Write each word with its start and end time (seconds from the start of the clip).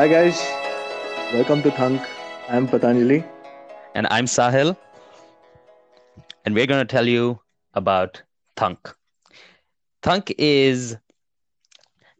Hi 0.00 0.08
guys, 0.08 0.40
welcome 1.34 1.62
to 1.62 1.70
Thunk. 1.70 2.00
I'm 2.48 2.66
Patanjali. 2.66 3.22
And 3.94 4.06
I'm 4.10 4.24
Sahil. 4.24 4.74
And 6.42 6.54
we're 6.54 6.66
going 6.66 6.80
to 6.80 6.90
tell 6.90 7.06
you 7.06 7.38
about 7.74 8.22
Thunk. 8.56 8.96
Thunk 10.02 10.32
is 10.38 10.96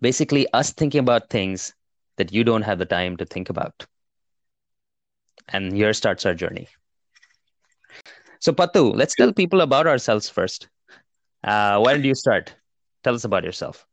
basically 0.02 0.46
us 0.52 0.72
thinking 0.74 1.00
about 1.00 1.30
things 1.30 1.72
that 2.18 2.34
you 2.34 2.44
don't 2.44 2.60
have 2.60 2.78
the 2.78 2.84
time 2.84 3.16
to 3.16 3.24
think 3.24 3.48
about. 3.48 3.86
And 5.48 5.72
here 5.72 5.94
starts 5.94 6.26
our 6.26 6.34
journey. 6.34 6.68
So, 8.40 8.52
Patu, 8.52 8.94
let's 8.94 9.14
tell 9.14 9.32
people 9.32 9.62
about 9.62 9.86
ourselves 9.86 10.28
first. 10.28 10.68
Uh, 11.42 11.78
why 11.78 11.94
don't 11.94 12.04
you 12.04 12.14
start? 12.14 12.54
Tell 13.04 13.14
us 13.14 13.24
about 13.24 13.44
yourself. 13.44 13.86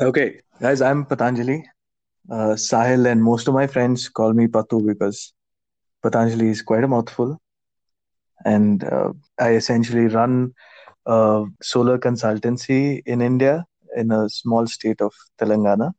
Okay, 0.00 0.40
guys, 0.62 0.80
I'm 0.80 1.04
Patanjali. 1.04 1.62
Uh, 2.30 2.54
Sahil 2.54 3.10
and 3.10 3.22
most 3.22 3.48
of 3.48 3.54
my 3.54 3.66
friends 3.66 4.08
call 4.08 4.32
me 4.32 4.46
Patu 4.46 4.84
because 4.86 5.32
Patanjali 6.02 6.48
is 6.48 6.62
quite 6.62 6.84
a 6.84 6.88
mouthful. 6.88 7.38
And 8.44 8.84
uh, 8.84 9.12
I 9.38 9.50
essentially 9.50 10.06
run 10.06 10.52
a 11.06 11.44
solar 11.62 11.98
consultancy 11.98 13.02
in 13.06 13.20
India 13.20 13.66
in 13.96 14.10
a 14.10 14.28
small 14.28 14.66
state 14.66 15.00
of 15.00 15.12
Telangana. 15.38 15.92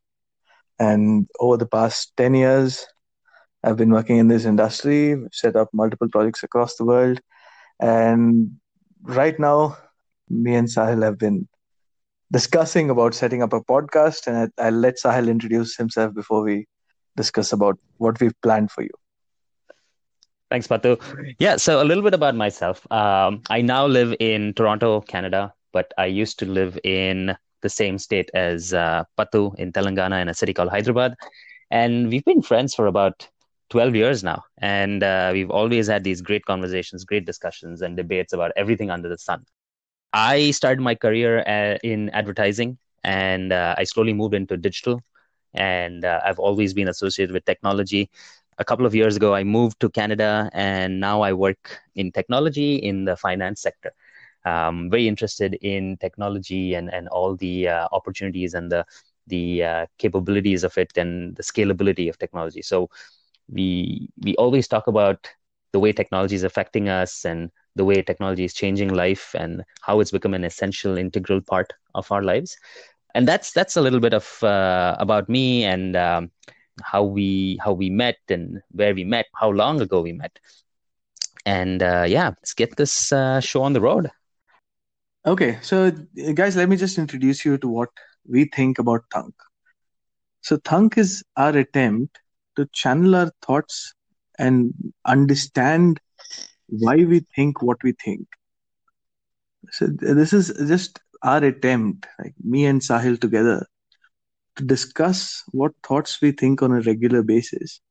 And 0.80 1.28
over 1.40 1.58
the 1.58 1.68
past 1.68 2.14
10 2.18 2.34
years, 2.34 2.86
I've 3.64 3.78
been 3.78 3.92
working 3.92 4.18
in 4.18 4.28
this 4.28 4.46
industry, 4.46 5.16
set 5.32 5.56
up 5.56 5.70
multiple 5.74 6.10
projects 6.10 6.44
across 6.44 6.76
the 6.76 6.86
world. 6.86 7.20
And 7.80 8.52
right 9.02 9.40
now, 9.40 9.78
me 10.30 10.56
and 10.56 10.68
Sahil 10.68 11.04
have 11.04 11.18
been 11.18 11.48
discussing 12.32 12.90
about 12.90 13.14
setting 13.14 13.42
up 13.44 13.54
a 13.54 13.62
podcast, 13.62 14.28
and 14.28 14.52
I, 14.58 14.70
will 14.70 14.80
let 14.80 14.96
Sahil 14.98 15.30
introduce 15.30 15.76
himself 15.76 16.14
before 16.14 16.42
we 16.44 16.68
discuss 17.16 17.54
about 17.54 17.78
what 17.98 18.20
we've 18.20 18.40
planned 18.42 18.72
for 18.72 18.84
you. 18.84 18.90
Thanks, 20.50 20.68
Patu. 20.68 21.02
Yeah, 21.40 21.58
so 21.58 21.82
a 21.82 21.86
little 21.86 22.04
bit 22.04 22.14
about 22.14 22.36
myself. 22.36 22.90
Um, 22.92 23.42
I 23.50 23.62
now 23.62 23.88
live 23.88 24.16
in 24.20 24.54
Toronto, 24.54 25.02
Canada, 25.02 25.54
but 25.74 25.92
I 25.98 26.06
used 26.06 26.40
to 26.40 26.46
live 26.46 26.78
in 26.84 27.36
the 27.62 27.70
same 27.70 27.98
state 27.98 28.30
as 28.34 28.74
uh, 28.74 29.04
Patu 29.18 29.56
in 29.58 29.72
Telangana 29.72 30.22
in 30.22 30.30
a 30.30 30.34
city 30.34 30.54
called 30.54 30.70
Hyderabad. 30.70 31.16
And 31.72 32.10
we've 32.10 32.24
been 32.24 32.44
friends 32.44 32.76
for 32.76 32.86
about 32.86 33.28
12 33.70 33.96
years 33.96 34.24
now. 34.24 34.44
And 34.60 35.04
uh, 35.04 35.32
we've 35.34 35.50
always 35.50 35.88
had 35.88 36.04
these 36.04 36.22
great 36.22 36.46
conversations, 36.46 37.04
great 37.04 37.26
discussions, 37.26 37.82
and 37.82 37.98
debates 37.98 38.34
about 38.34 38.52
everything 38.56 38.92
under 38.92 39.10
the 39.10 39.18
sun. 39.18 39.46
I 40.14 40.52
started 40.52 40.82
my 40.82 40.96
career 40.96 41.40
uh, 41.46 41.78
in 41.84 42.10
advertising 42.12 42.78
and 43.04 43.52
uh, 43.52 43.76
I 43.78 43.84
slowly 43.84 44.14
moved 44.14 44.34
into 44.34 44.58
digital. 44.58 45.02
And 45.54 46.04
uh, 46.04 46.22
I've 46.26 46.40
always 46.40 46.74
been 46.74 46.90
associated 46.90 47.34
with 47.34 47.46
technology. 47.46 48.10
A 48.58 48.66
couple 48.66 48.86
of 48.86 48.96
years 48.96 49.16
ago, 49.16 49.34
I 49.34 49.44
moved 49.44 49.80
to 49.82 49.90
Canada 49.90 50.50
and 50.54 51.00
now 51.00 51.22
I 51.22 51.34
work 51.34 51.82
in 51.96 52.12
technology 52.12 52.76
in 52.76 53.06
the 53.06 53.16
finance 53.16 53.62
sector. 53.62 53.92
Um, 54.46 54.90
very 54.90 55.08
interested 55.08 55.56
in 55.62 55.98
technology 55.98 56.76
and, 56.76 56.94
and 56.94 57.08
all 57.10 57.36
the 57.36 57.68
uh, 57.70 57.88
opportunities 57.92 58.54
and 58.54 58.72
the, 58.72 58.86
the 59.28 59.64
uh, 59.64 59.86
capabilities 59.98 60.64
of 60.64 60.78
it 60.78 60.96
and 60.98 61.36
the 61.36 61.44
scalability 61.44 62.10
of 62.10 62.18
technology. 62.18 62.62
So 62.62 62.90
we, 63.50 64.10
we 64.22 64.36
always 64.36 64.68
talk 64.68 64.88
about 64.88 65.28
the 65.72 65.80
way 65.80 65.92
technology 65.92 66.36
is 66.36 66.44
affecting 66.44 66.90
us 66.90 67.26
and 67.26 67.50
the 67.76 67.86
way 67.86 68.02
technology 68.02 68.46
is 68.46 68.54
changing 68.54 68.94
life 68.94 69.36
and 69.38 69.64
how 69.82 70.00
it's 70.00 70.12
become 70.12 70.34
an 70.34 70.44
essential 70.44 70.98
integral 70.98 71.42
part 71.42 71.74
of 71.94 72.12
our 72.12 72.24
lives. 72.24 72.58
And 73.14 73.28
that's 73.28 73.52
that's 73.52 73.78
a 73.78 73.82
little 73.82 74.00
bit 74.00 74.14
of 74.14 74.44
uh, 74.44 74.96
about 75.00 75.30
me 75.30 75.64
and 75.64 75.96
um, 75.96 76.32
how 76.84 77.04
we 77.04 77.60
how 77.64 77.74
we 77.74 77.90
met 77.90 78.18
and 78.30 78.62
where 78.72 78.94
we 78.94 79.04
met 79.04 79.28
how 79.36 79.50
long 79.50 79.82
ago 79.82 80.02
we 80.02 80.14
met. 80.14 80.38
And 81.46 81.82
uh, 81.82 82.06
yeah 82.08 82.28
let's 82.28 82.54
get 82.54 82.76
this 82.76 83.12
uh, 83.12 83.40
show 83.40 83.64
on 83.64 83.74
the 83.74 83.82
road. 83.82 84.10
Okay 85.26 85.58
so 85.62 85.92
guys 86.34 86.56
let 86.56 86.70
me 86.70 86.76
just 86.76 86.98
introduce 86.98 87.46
you 87.46 87.58
to 87.58 87.68
what 87.68 87.90
we 88.28 88.46
think 88.46 88.80
about 88.80 89.04
thunk. 89.14 89.34
So 90.42 90.58
thunk 90.58 90.98
is 90.98 91.24
our 91.38 91.56
attempt 91.58 92.20
to 92.56 92.68
channel 92.74 93.16
our 93.16 93.32
thoughts 93.42 93.94
and 94.38 94.74
understand 95.06 96.00
why 96.68 96.96
we 96.96 97.26
think 97.36 97.62
what 97.62 97.82
we 97.84 97.94
think. 97.94 98.28
So 99.72 99.88
this 99.88 100.34
is 100.34 100.54
just 100.68 101.00
our 101.24 101.44
attempt, 101.44 102.08
like 102.20 102.34
me 102.44 102.66
and 102.66 102.82
Sahil 102.82 103.20
together, 103.20 103.66
to 104.58 104.64
discuss 104.64 105.44
what 105.52 105.74
thoughts 105.84 106.22
we 106.22 106.32
think 106.32 106.62
on 106.62 106.72
a 106.72 106.82
regular 106.82 107.24
basis. 107.24 107.82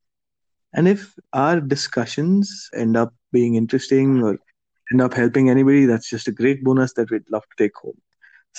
And 0.73 0.87
if 0.87 1.13
our 1.33 1.59
discussions 1.59 2.69
end 2.75 2.97
up 2.97 3.13
being 3.31 3.55
interesting 3.55 4.23
or 4.23 4.37
end 4.91 5.01
up 5.01 5.13
helping 5.13 5.49
anybody, 5.49 5.85
that's 5.85 6.09
just 6.09 6.27
a 6.27 6.31
great 6.31 6.63
bonus 6.63 6.93
that 6.93 7.11
we'd 7.11 7.29
love 7.31 7.43
to 7.43 7.63
take 7.63 7.75
home. 7.75 7.99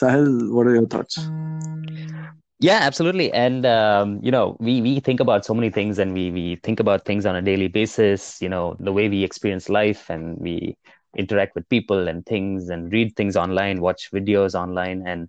Sahil, 0.01 0.53
what 0.53 0.67
are 0.67 0.75
your 0.75 0.87
thoughts? 0.87 1.19
Um, 1.19 2.43
Yeah, 2.59 2.79
absolutely. 2.83 3.33
And 3.33 3.67
um, 3.67 4.21
you 4.23 4.31
know, 4.31 4.57
we 4.61 4.81
we 4.81 5.01
think 5.01 5.21
about 5.21 5.45
so 5.45 5.53
many 5.55 5.71
things, 5.71 5.99
and 5.99 6.15
we 6.15 6.31
we 6.31 6.57
think 6.63 6.81
about 6.81 7.05
things 7.05 7.27
on 7.27 7.37
a 7.37 7.43
daily 7.43 7.69
basis. 7.69 8.41
You 8.41 8.49
know, 8.49 8.77
the 8.81 8.93
way 8.93 9.09
we 9.09 9.25
experience 9.25 9.69
life, 9.69 10.09
and 10.09 10.39
we 10.39 10.77
interact 11.17 11.55
with 11.55 11.69
people 11.69 12.09
and 12.09 12.25
things, 12.25 12.71
and 12.71 12.91
read 12.93 13.15
things 13.17 13.37
online, 13.37 13.81
watch 13.83 14.11
videos 14.11 14.55
online, 14.55 15.07
and 15.07 15.29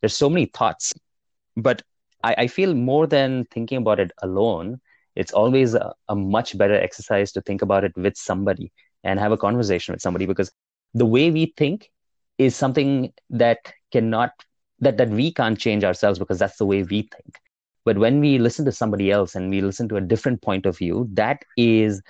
there's 0.00 0.16
so 0.16 0.30
many 0.30 0.46
thoughts. 0.46 0.94
But 1.56 1.82
I, 2.22 2.34
I 2.38 2.46
feel 2.48 2.74
more 2.74 3.06
than 3.06 3.44
thinking 3.52 3.78
about 3.78 4.00
it 4.00 4.12
alone, 4.22 4.80
it's 5.16 5.32
always 5.32 5.74
a, 5.74 5.92
a 6.08 6.14
much 6.16 6.56
better 6.58 6.74
exercise 6.74 7.32
to 7.32 7.42
think 7.42 7.62
about 7.62 7.84
it 7.84 7.92
with 7.96 8.16
somebody 8.16 8.72
and 9.04 9.18
have 9.20 9.32
a 9.32 9.36
conversation 9.38 9.92
with 9.94 10.02
somebody 10.02 10.26
because 10.26 10.52
the 10.94 11.06
way 11.06 11.30
we 11.30 11.54
think 11.56 11.90
is 12.38 12.56
something 12.56 13.12
that 13.30 13.58
cannot 13.92 14.30
that 14.80 14.96
that 14.98 15.10
we 15.10 15.32
can't 15.32 15.58
change 15.58 15.84
ourselves 15.84 16.18
because 16.18 16.38
that's 16.38 16.58
the 16.58 16.66
way 16.66 16.82
we 16.82 17.02
think. 17.02 17.38
But 17.84 17.98
when 17.98 18.20
we 18.20 18.38
listen 18.38 18.64
to 18.66 18.72
somebody 18.72 19.10
else 19.10 19.34
and 19.34 19.50
we 19.50 19.60
listen 19.60 19.88
to 19.88 19.96
a 19.96 20.00
different 20.00 20.42
point 20.42 20.66
of 20.66 20.76
view 20.76 21.08
that 21.14 21.42
is 21.56 22.02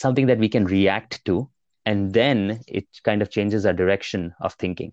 something 0.00 0.26
that 0.26 0.38
we 0.38 0.48
can 0.48 0.64
react 0.64 1.24
to. 1.26 1.48
And 1.86 2.12
then 2.12 2.60
it 2.66 2.86
kind 3.04 3.22
of 3.22 3.30
changes 3.30 3.66
our 3.66 3.72
direction 3.72 4.34
of 4.40 4.54
thinking. 4.54 4.92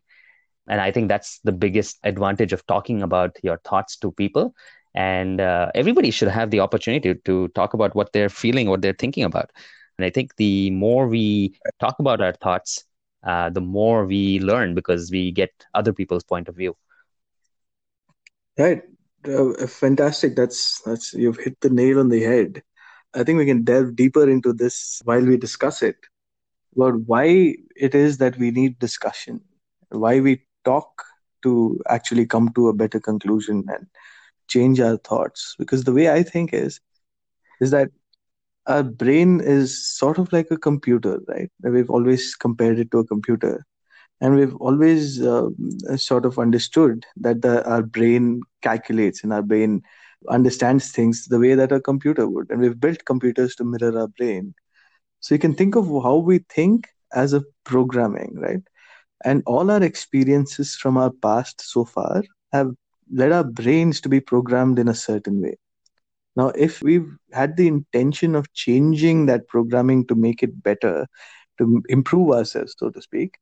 And 0.70 0.82
i 0.82 0.92
think 0.92 1.08
that's 1.08 1.40
the 1.46 1.54
biggest 1.54 1.98
advantage 2.04 2.54
of 2.54 2.66
talking 2.68 3.02
about 3.02 3.38
your 3.42 3.58
thoughts 3.60 3.98
to 3.98 4.12
people. 4.12 4.54
And 4.94 5.40
uh, 5.40 5.72
everybody 5.76 6.12
should 6.12 6.28
have 6.28 6.50
the 6.52 6.60
opportunity 6.60 7.14
to, 7.14 7.48
talk 7.50 7.74
about 7.74 7.96
what 7.96 8.12
they're 8.14 8.30
feeling 8.30 8.70
what 8.70 8.82
they're 8.82 9.02
thinking 9.04 9.24
about. 9.24 9.52
And 9.98 10.06
i 10.06 10.10
think 10.10 10.36
the 10.36 10.70
more 10.72 11.08
we 11.08 11.54
talk 11.80 12.00
about 12.00 12.22
our 12.22 12.34
thoughts 12.34 12.84
uh, 13.28 13.52
the 13.52 13.62
more 13.62 14.06
we 14.08 14.40
learn 14.40 14.76
because 14.76 15.12
we 15.12 15.32
get 15.32 15.52
other 15.76 15.94
people's 15.94 16.24
point 16.24 16.50
of 16.50 16.56
view. 16.56 16.78
Right, 18.58 18.82
uh, 19.28 19.68
fantastic. 19.68 20.36
That's 20.36 20.82
that's 20.86 21.14
you've 21.14 21.38
hit 21.40 21.60
the 21.62 21.70
nail 21.70 22.00
on 22.00 22.10
the 22.10 22.22
head. 22.24 22.64
I 23.16 23.24
think 23.24 23.38
we 23.40 23.46
can 23.46 23.64
delve 23.64 23.96
deeper 23.96 24.30
into 24.30 24.54
this 24.54 25.02
while 25.06 25.26
we 25.26 25.38
discuss 25.38 25.82
it 25.84 25.98
about 26.76 26.96
why 27.06 27.56
it 27.76 27.96
is 27.96 28.18
that 28.20 28.38
we 28.38 28.52
need 28.52 28.80
discussion, 28.80 29.42
why 29.90 30.20
we 30.20 30.42
talk 30.66 31.04
to 31.44 31.80
actually 31.90 32.26
come 32.26 32.50
to 32.56 32.70
a 32.70 32.74
better 32.74 33.00
conclusion 33.00 33.66
and 33.70 33.88
change 34.48 34.80
our 34.80 34.98
thoughts. 34.98 35.56
Because 35.60 35.84
the 35.86 35.94
way 35.94 36.10
I 36.12 36.24
think 36.24 36.54
is, 36.54 36.80
is 37.62 37.72
that 37.72 37.90
our 38.68 38.84
brain 38.84 39.42
is 39.42 39.98
sort 39.98 40.18
of 40.20 40.32
like 40.34 40.52
a 40.52 40.58
computer, 40.58 41.20
right? 41.28 41.50
We've 41.62 41.90
always 41.90 42.36
compared 42.36 42.80
it 42.80 42.92
to 42.92 43.00
a 43.00 43.08
computer. 43.08 43.66
And 44.22 44.36
we've 44.36 44.56
always 44.56 45.22
uh, 45.22 45.50
sort 45.98 46.26
of 46.26 46.40
understood 46.40 47.06
that 47.18 47.42
the, 47.42 47.68
our 47.70 47.84
brain 47.84 48.42
calculates 48.62 49.24
and 49.24 49.34
our 49.34 49.42
brain 49.44 49.82
understands 50.30 50.92
things 50.92 51.26
the 51.28 51.40
way 51.40 51.56
that 51.56 51.72
a 51.72 51.80
computer 51.80 52.28
would. 52.28 52.50
And 52.50 52.62
we've 52.62 52.80
built 52.80 53.06
computers 53.06 53.56
to 53.56 53.64
mirror 53.64 53.98
our 54.00 54.08
brain. 54.08 54.54
So 55.20 55.36
you 55.36 55.40
can 55.40 55.54
think 55.54 55.76
of 55.76 55.88
how 56.04 56.18
we 56.18 56.40
think 56.50 56.88
as 57.14 57.34
a 57.34 57.44
programming, 57.64 58.36
right? 58.36 58.62
And 59.24 59.44
all 59.46 59.72
our 59.72 59.84
experiences 59.84 60.76
from 60.76 60.98
our 60.98 61.12
past 61.12 61.62
so 61.62 61.86
far 61.86 62.24
have 62.54 62.72
led 63.12 63.32
our 63.32 63.44
brains 63.44 64.02
to 64.02 64.10
be 64.10 64.20
programmed 64.20 64.80
in 64.80 64.88
a 64.88 64.96
certain 64.96 65.42
way. 65.42 65.58
Now, 66.38 66.50
if 66.50 66.84
we've 66.84 67.10
had 67.34 67.58
the 67.58 67.68
intention 67.68 68.36
of 68.36 68.54
changing 68.54 69.26
that 69.26 69.48
programming 69.48 70.06
to 70.06 70.14
make 70.14 70.44
it 70.44 70.62
better, 70.62 71.08
to 71.58 71.82
improve 71.90 72.30
ourselves, 72.30 72.76
so 72.78 72.92
to 72.92 73.02
speak, 73.02 73.40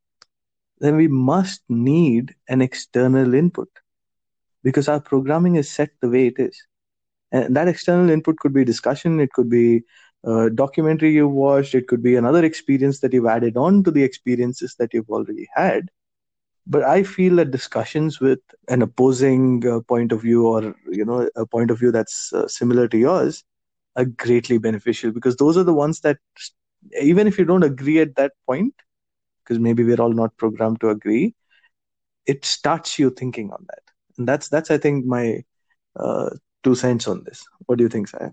then 0.80 0.96
we 0.96 1.10
must 1.10 1.62
need 1.68 2.34
an 2.48 2.62
external 2.62 3.34
input 3.34 3.68
because 4.64 4.88
our 4.88 5.02
programming 5.02 5.58
is 5.58 5.70
set 5.70 5.90
the 6.02 6.10
way 6.10 6.28
it 6.28 6.40
is. 6.40 6.58
And 7.34 7.54
that 7.58 7.68
external 7.68 8.10
input 8.10 8.38
could 8.38 8.54
be 8.54 8.64
discussion, 8.64 9.20
it 9.20 9.34
could 9.34 9.50
be 9.50 9.84
a 10.24 10.50
documentary 10.50 11.12
you've 11.12 11.32
watched, 11.32 11.76
it 11.76 11.90
could 11.90 12.02
be 12.02 12.16
another 12.16 12.46
experience 12.46 13.02
that 13.02 13.12
you've 13.12 13.26
added 13.26 13.58
on 13.58 13.84
to 13.84 13.92
the 13.92 14.04
experiences 14.04 14.76
that 14.80 14.94
you've 14.94 15.10
already 15.10 15.50
had. 15.54 15.90
But 16.66 16.84
i 16.84 17.04
feel 17.04 17.36
that 17.36 17.52
discussions 17.52 18.20
with 18.20 18.40
an 18.70 18.82
opposing 18.82 19.66
uh, 19.68 19.80
point 19.88 20.12
of 20.12 20.22
view 20.22 20.46
or 20.48 20.74
you 20.92 21.06
know 21.06 21.28
a 21.36 21.46
point 21.46 21.72
of 21.72 21.80
view 21.80 21.92
that's 21.92 22.32
uh, 22.34 22.48
similar 22.48 22.88
to 22.88 22.98
yours 22.98 23.44
are 23.96 24.06
greatly 24.06 24.58
beneficial 24.58 25.12
because 25.12 25.36
those 25.38 25.58
are 25.58 25.64
the 25.64 25.74
ones 25.74 26.02
that 26.02 26.18
even 27.02 27.28
if 27.28 27.38
you 27.38 27.46
don't 27.46 27.64
agree 27.64 28.00
at 28.00 28.16
that 28.16 28.32
point 28.46 28.74
because 29.44 29.60
maybe 29.60 29.84
we're 29.84 30.02
all 30.02 30.14
not 30.14 30.36
programmed 30.38 30.80
to 30.82 30.90
agree 30.90 31.34
it 32.26 32.46
starts 32.46 33.00
you 33.00 33.10
thinking 33.10 33.52
on 33.52 33.66
that. 33.68 33.84
And 34.18 34.28
that's 34.28 34.50
that's 34.50 34.72
i 34.72 34.78
think 34.78 35.06
my 35.06 35.44
uh, 36.00 36.30
two 36.64 36.76
cents 36.76 37.08
on 37.08 37.24
this. 37.26 37.44
What 37.66 37.78
do 37.78 37.84
you 37.84 37.90
think 37.90 38.08
Sai? 38.08 38.32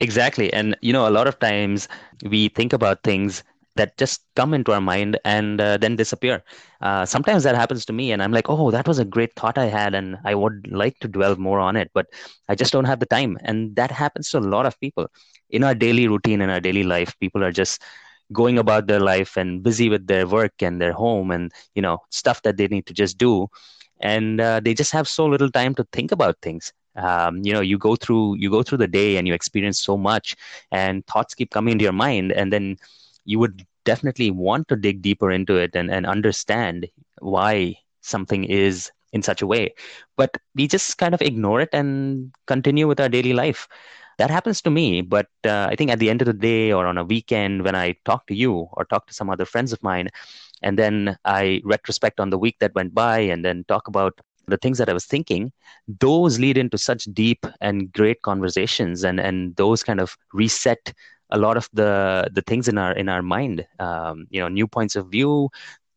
exactly. 0.00 0.52
And 0.52 0.76
you 0.82 0.92
know 0.92 1.08
a 1.08 1.10
lot 1.10 1.26
of 1.26 1.38
times 1.38 1.88
we 2.24 2.48
think 2.48 2.72
about 2.72 3.02
things 3.02 3.42
that 3.76 3.96
just 3.96 4.24
come 4.36 4.54
into 4.54 4.72
our 4.72 4.80
mind 4.80 5.18
and 5.24 5.60
uh, 5.60 5.76
then 5.78 5.96
disappear. 5.96 6.42
Uh, 6.80 7.04
sometimes 7.04 7.42
that 7.44 7.54
happens 7.54 7.84
to 7.86 7.92
me, 7.92 8.12
and 8.12 8.22
I'm 8.22 8.32
like, 8.32 8.48
oh, 8.48 8.70
that 8.70 8.86
was 8.86 8.98
a 8.98 9.04
great 9.04 9.34
thought 9.34 9.58
I 9.58 9.66
had, 9.66 9.94
and 9.94 10.18
I 10.24 10.34
would 10.34 10.68
like 10.70 10.98
to 11.00 11.08
dwell 11.08 11.36
more 11.36 11.58
on 11.60 11.76
it, 11.76 11.90
but 11.94 12.06
I 12.48 12.54
just 12.54 12.72
don't 12.72 12.84
have 12.84 13.00
the 13.00 13.06
time. 13.06 13.38
And 13.42 13.74
that 13.76 13.90
happens 13.90 14.30
to 14.30 14.38
a 14.38 14.40
lot 14.40 14.66
of 14.66 14.78
people 14.80 15.08
in 15.50 15.64
our 15.64 15.74
daily 15.74 16.08
routine, 16.08 16.40
in 16.40 16.50
our 16.50 16.60
daily 16.60 16.84
life. 16.84 17.18
People 17.20 17.42
are 17.44 17.52
just 17.52 17.82
going 18.32 18.58
about 18.58 18.86
their 18.86 19.00
life 19.00 19.36
and 19.36 19.62
busy 19.62 19.88
with 19.88 20.06
their 20.06 20.26
work 20.26 20.52
and 20.62 20.80
their 20.80 20.92
home 20.92 21.30
and 21.30 21.52
you 21.74 21.82
know 21.82 21.98
stuff 22.10 22.42
that 22.42 22.56
they 22.56 22.66
need 22.68 22.86
to 22.86 22.94
just 22.94 23.18
do 23.18 23.46
and 24.00 24.40
uh, 24.40 24.60
they 24.60 24.74
just 24.74 24.92
have 24.92 25.06
so 25.08 25.26
little 25.26 25.50
time 25.50 25.74
to 25.74 25.84
think 25.92 26.10
about 26.10 26.36
things 26.42 26.72
um, 26.96 27.40
you 27.42 27.52
know 27.52 27.60
you 27.60 27.78
go 27.78 27.96
through 27.96 28.34
you 28.36 28.50
go 28.50 28.62
through 28.62 28.78
the 28.78 28.86
day 28.88 29.16
and 29.16 29.26
you 29.28 29.34
experience 29.34 29.78
so 29.80 29.96
much 29.96 30.36
and 30.72 31.06
thoughts 31.06 31.34
keep 31.34 31.50
coming 31.50 31.72
into 31.72 31.84
your 31.84 31.92
mind 31.92 32.32
and 32.32 32.52
then 32.52 32.76
you 33.24 33.38
would 33.38 33.66
definitely 33.84 34.30
want 34.30 34.68
to 34.68 34.76
dig 34.76 35.02
deeper 35.02 35.30
into 35.30 35.56
it 35.56 35.74
and, 35.74 35.90
and 35.90 36.06
understand 36.06 36.88
why 37.20 37.76
something 38.00 38.44
is 38.44 38.90
in 39.12 39.22
such 39.22 39.42
a 39.42 39.46
way. 39.46 39.74
But 40.16 40.36
we 40.54 40.66
just 40.66 40.98
kind 40.98 41.14
of 41.14 41.22
ignore 41.22 41.60
it 41.60 41.70
and 41.72 42.34
continue 42.46 42.86
with 42.86 43.00
our 43.00 43.08
daily 43.08 43.32
life. 43.32 43.68
That 44.18 44.30
happens 44.30 44.62
to 44.62 44.70
me, 44.70 45.00
but 45.00 45.26
uh, 45.44 45.68
I 45.70 45.74
think 45.74 45.90
at 45.90 45.98
the 45.98 46.08
end 46.08 46.22
of 46.22 46.26
the 46.26 46.32
day 46.32 46.72
or 46.72 46.86
on 46.86 46.98
a 46.98 47.04
weekend 47.04 47.64
when 47.64 47.74
I 47.74 47.96
talk 48.04 48.26
to 48.28 48.34
you 48.34 48.68
or 48.72 48.84
talk 48.84 49.06
to 49.08 49.14
some 49.14 49.28
other 49.28 49.44
friends 49.44 49.72
of 49.72 49.82
mine, 49.82 50.08
and 50.62 50.78
then 50.78 51.18
I 51.24 51.62
retrospect 51.64 52.20
on 52.20 52.30
the 52.30 52.38
week 52.38 52.56
that 52.60 52.74
went 52.74 52.94
by 52.94 53.18
and 53.18 53.44
then 53.44 53.64
talk 53.64 53.88
about 53.88 54.20
the 54.46 54.56
things 54.56 54.78
that 54.78 54.88
I 54.88 54.92
was 54.92 55.06
thinking, 55.06 55.52
those 56.00 56.38
lead 56.38 56.58
into 56.58 56.78
such 56.78 57.04
deep 57.04 57.46
and 57.60 57.92
great 57.92 58.22
conversations 58.22 59.02
and, 59.04 59.18
and 59.18 59.56
those 59.56 59.82
kind 59.82 60.00
of 60.00 60.16
reset 60.32 60.92
a 61.30 61.38
lot 61.38 61.56
of 61.56 61.68
the 61.72 62.28
the 62.32 62.42
things 62.42 62.68
in 62.68 62.78
our 62.78 62.92
in 62.92 63.08
our 63.08 63.22
mind 63.22 63.66
um, 63.78 64.26
you 64.30 64.40
know 64.40 64.48
new 64.48 64.66
points 64.66 64.96
of 64.96 65.10
view 65.10 65.48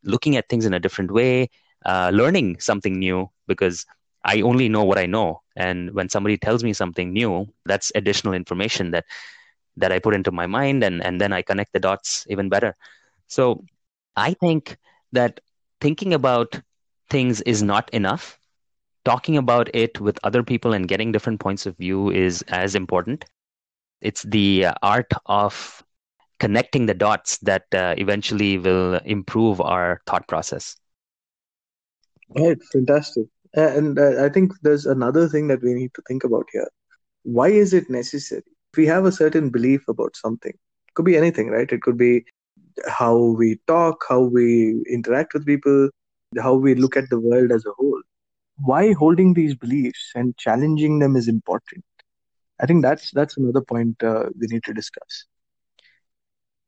looking 0.04 0.36
at 0.36 0.48
things 0.48 0.64
in 0.66 0.74
a 0.74 0.80
different 0.80 1.10
way 1.10 1.48
uh, 1.84 2.10
learning 2.12 2.56
something 2.60 2.98
new 2.98 3.28
because 3.46 3.86
i 4.24 4.40
only 4.40 4.68
know 4.68 4.84
what 4.84 4.98
i 4.98 5.06
know. 5.06 5.40
And 5.56 5.92
when 5.94 6.08
somebody 6.08 6.36
tells 6.36 6.62
me 6.64 6.72
something 6.72 7.12
new 7.12 7.46
that's 7.66 7.92
additional 7.94 8.34
information 8.34 8.90
that 8.92 9.04
that 9.76 9.92
i 9.92 9.98
put 9.98 10.14
into 10.14 10.30
my 10.32 10.46
mind 10.46 10.82
and 10.84 11.02
and 11.04 11.20
then 11.20 11.32
i 11.32 11.42
connect 11.42 11.72
the 11.72 11.80
dots 11.80 12.26
even 12.28 12.48
better. 12.48 12.76
So 13.28 13.64
i 14.16 14.32
think 14.34 14.76
that 15.12 15.40
thinking 15.80 16.12
about 16.14 16.60
things 17.10 17.40
is 17.42 17.62
not 17.62 17.88
enough. 17.92 18.38
Talking 19.04 19.36
about 19.36 19.70
it 19.74 20.00
with 20.00 20.18
other 20.22 20.42
people 20.42 20.72
and 20.74 20.88
getting 20.88 21.12
different 21.12 21.40
points 21.40 21.66
of 21.66 21.76
view 21.76 22.10
is 22.10 22.42
as 22.48 22.74
important 22.74 23.24
it's 24.00 24.22
the 24.22 24.68
art 24.82 25.12
of 25.26 25.82
connecting 26.38 26.86
the 26.86 26.94
dots 26.94 27.38
that 27.38 27.64
uh, 27.74 27.94
eventually 27.98 28.58
will 28.58 28.94
improve 29.04 29.60
our 29.60 30.00
thought 30.06 30.26
process. 30.28 30.76
Right, 32.36 32.58
fantastic. 32.72 33.26
And 33.54 33.98
uh, 33.98 34.24
I 34.24 34.28
think 34.28 34.52
there's 34.62 34.86
another 34.86 35.28
thing 35.28 35.48
that 35.48 35.62
we 35.62 35.74
need 35.74 35.92
to 35.94 36.02
think 36.06 36.24
about 36.24 36.46
here. 36.52 36.68
Why 37.22 37.48
is 37.48 37.72
it 37.72 37.90
necessary? 37.90 38.44
If 38.72 38.76
we 38.76 38.86
have 38.86 39.04
a 39.04 39.12
certain 39.12 39.50
belief 39.50 39.88
about 39.88 40.16
something, 40.16 40.52
it 40.52 40.94
could 40.94 41.06
be 41.06 41.16
anything, 41.16 41.48
right? 41.48 41.70
It 41.70 41.82
could 41.82 41.96
be 41.96 42.24
how 42.86 43.16
we 43.16 43.58
talk, 43.66 44.04
how 44.08 44.20
we 44.20 44.82
interact 44.88 45.34
with 45.34 45.46
people, 45.46 45.88
how 46.40 46.54
we 46.54 46.74
look 46.74 46.96
at 46.96 47.08
the 47.10 47.18
world 47.18 47.50
as 47.50 47.64
a 47.66 47.72
whole. 47.76 48.00
Why 48.58 48.92
holding 48.92 49.34
these 49.34 49.54
beliefs 49.54 50.12
and 50.14 50.36
challenging 50.36 50.98
them 50.98 51.16
is 51.16 51.28
important? 51.28 51.84
I 52.60 52.66
think 52.66 52.82
that's 52.82 53.10
that's 53.12 53.36
another 53.36 53.62
point 53.62 54.02
uh, 54.02 54.26
we 54.38 54.46
need 54.48 54.64
to 54.64 54.74
discuss. 54.74 55.24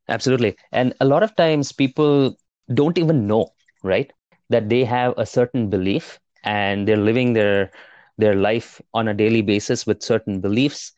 Absolutely, 0.08 0.56
and 0.72 0.94
a 1.00 1.04
lot 1.04 1.22
of 1.22 1.34
times 1.36 1.72
people 1.72 2.36
don't 2.74 2.98
even 2.98 3.26
know, 3.26 3.50
right, 3.82 4.12
that 4.50 4.68
they 4.68 4.84
have 4.84 5.14
a 5.16 5.26
certain 5.26 5.68
belief 5.70 6.18
and 6.44 6.86
they're 6.88 6.96
living 6.96 7.32
their 7.34 7.70
their 8.18 8.34
life 8.34 8.80
on 8.94 9.08
a 9.08 9.14
daily 9.14 9.40
basis 9.42 9.86
with 9.86 10.02
certain 10.02 10.40
beliefs, 10.40 10.92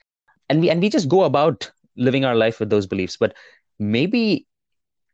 and 0.48 0.60
we 0.60 0.70
and 0.70 0.80
we 0.80 0.88
just 0.88 1.08
go 1.08 1.24
about 1.24 1.70
living 1.96 2.24
our 2.24 2.34
life 2.34 2.58
with 2.60 2.70
those 2.70 2.86
beliefs, 2.86 3.16
but 3.16 3.34
maybe 3.78 4.46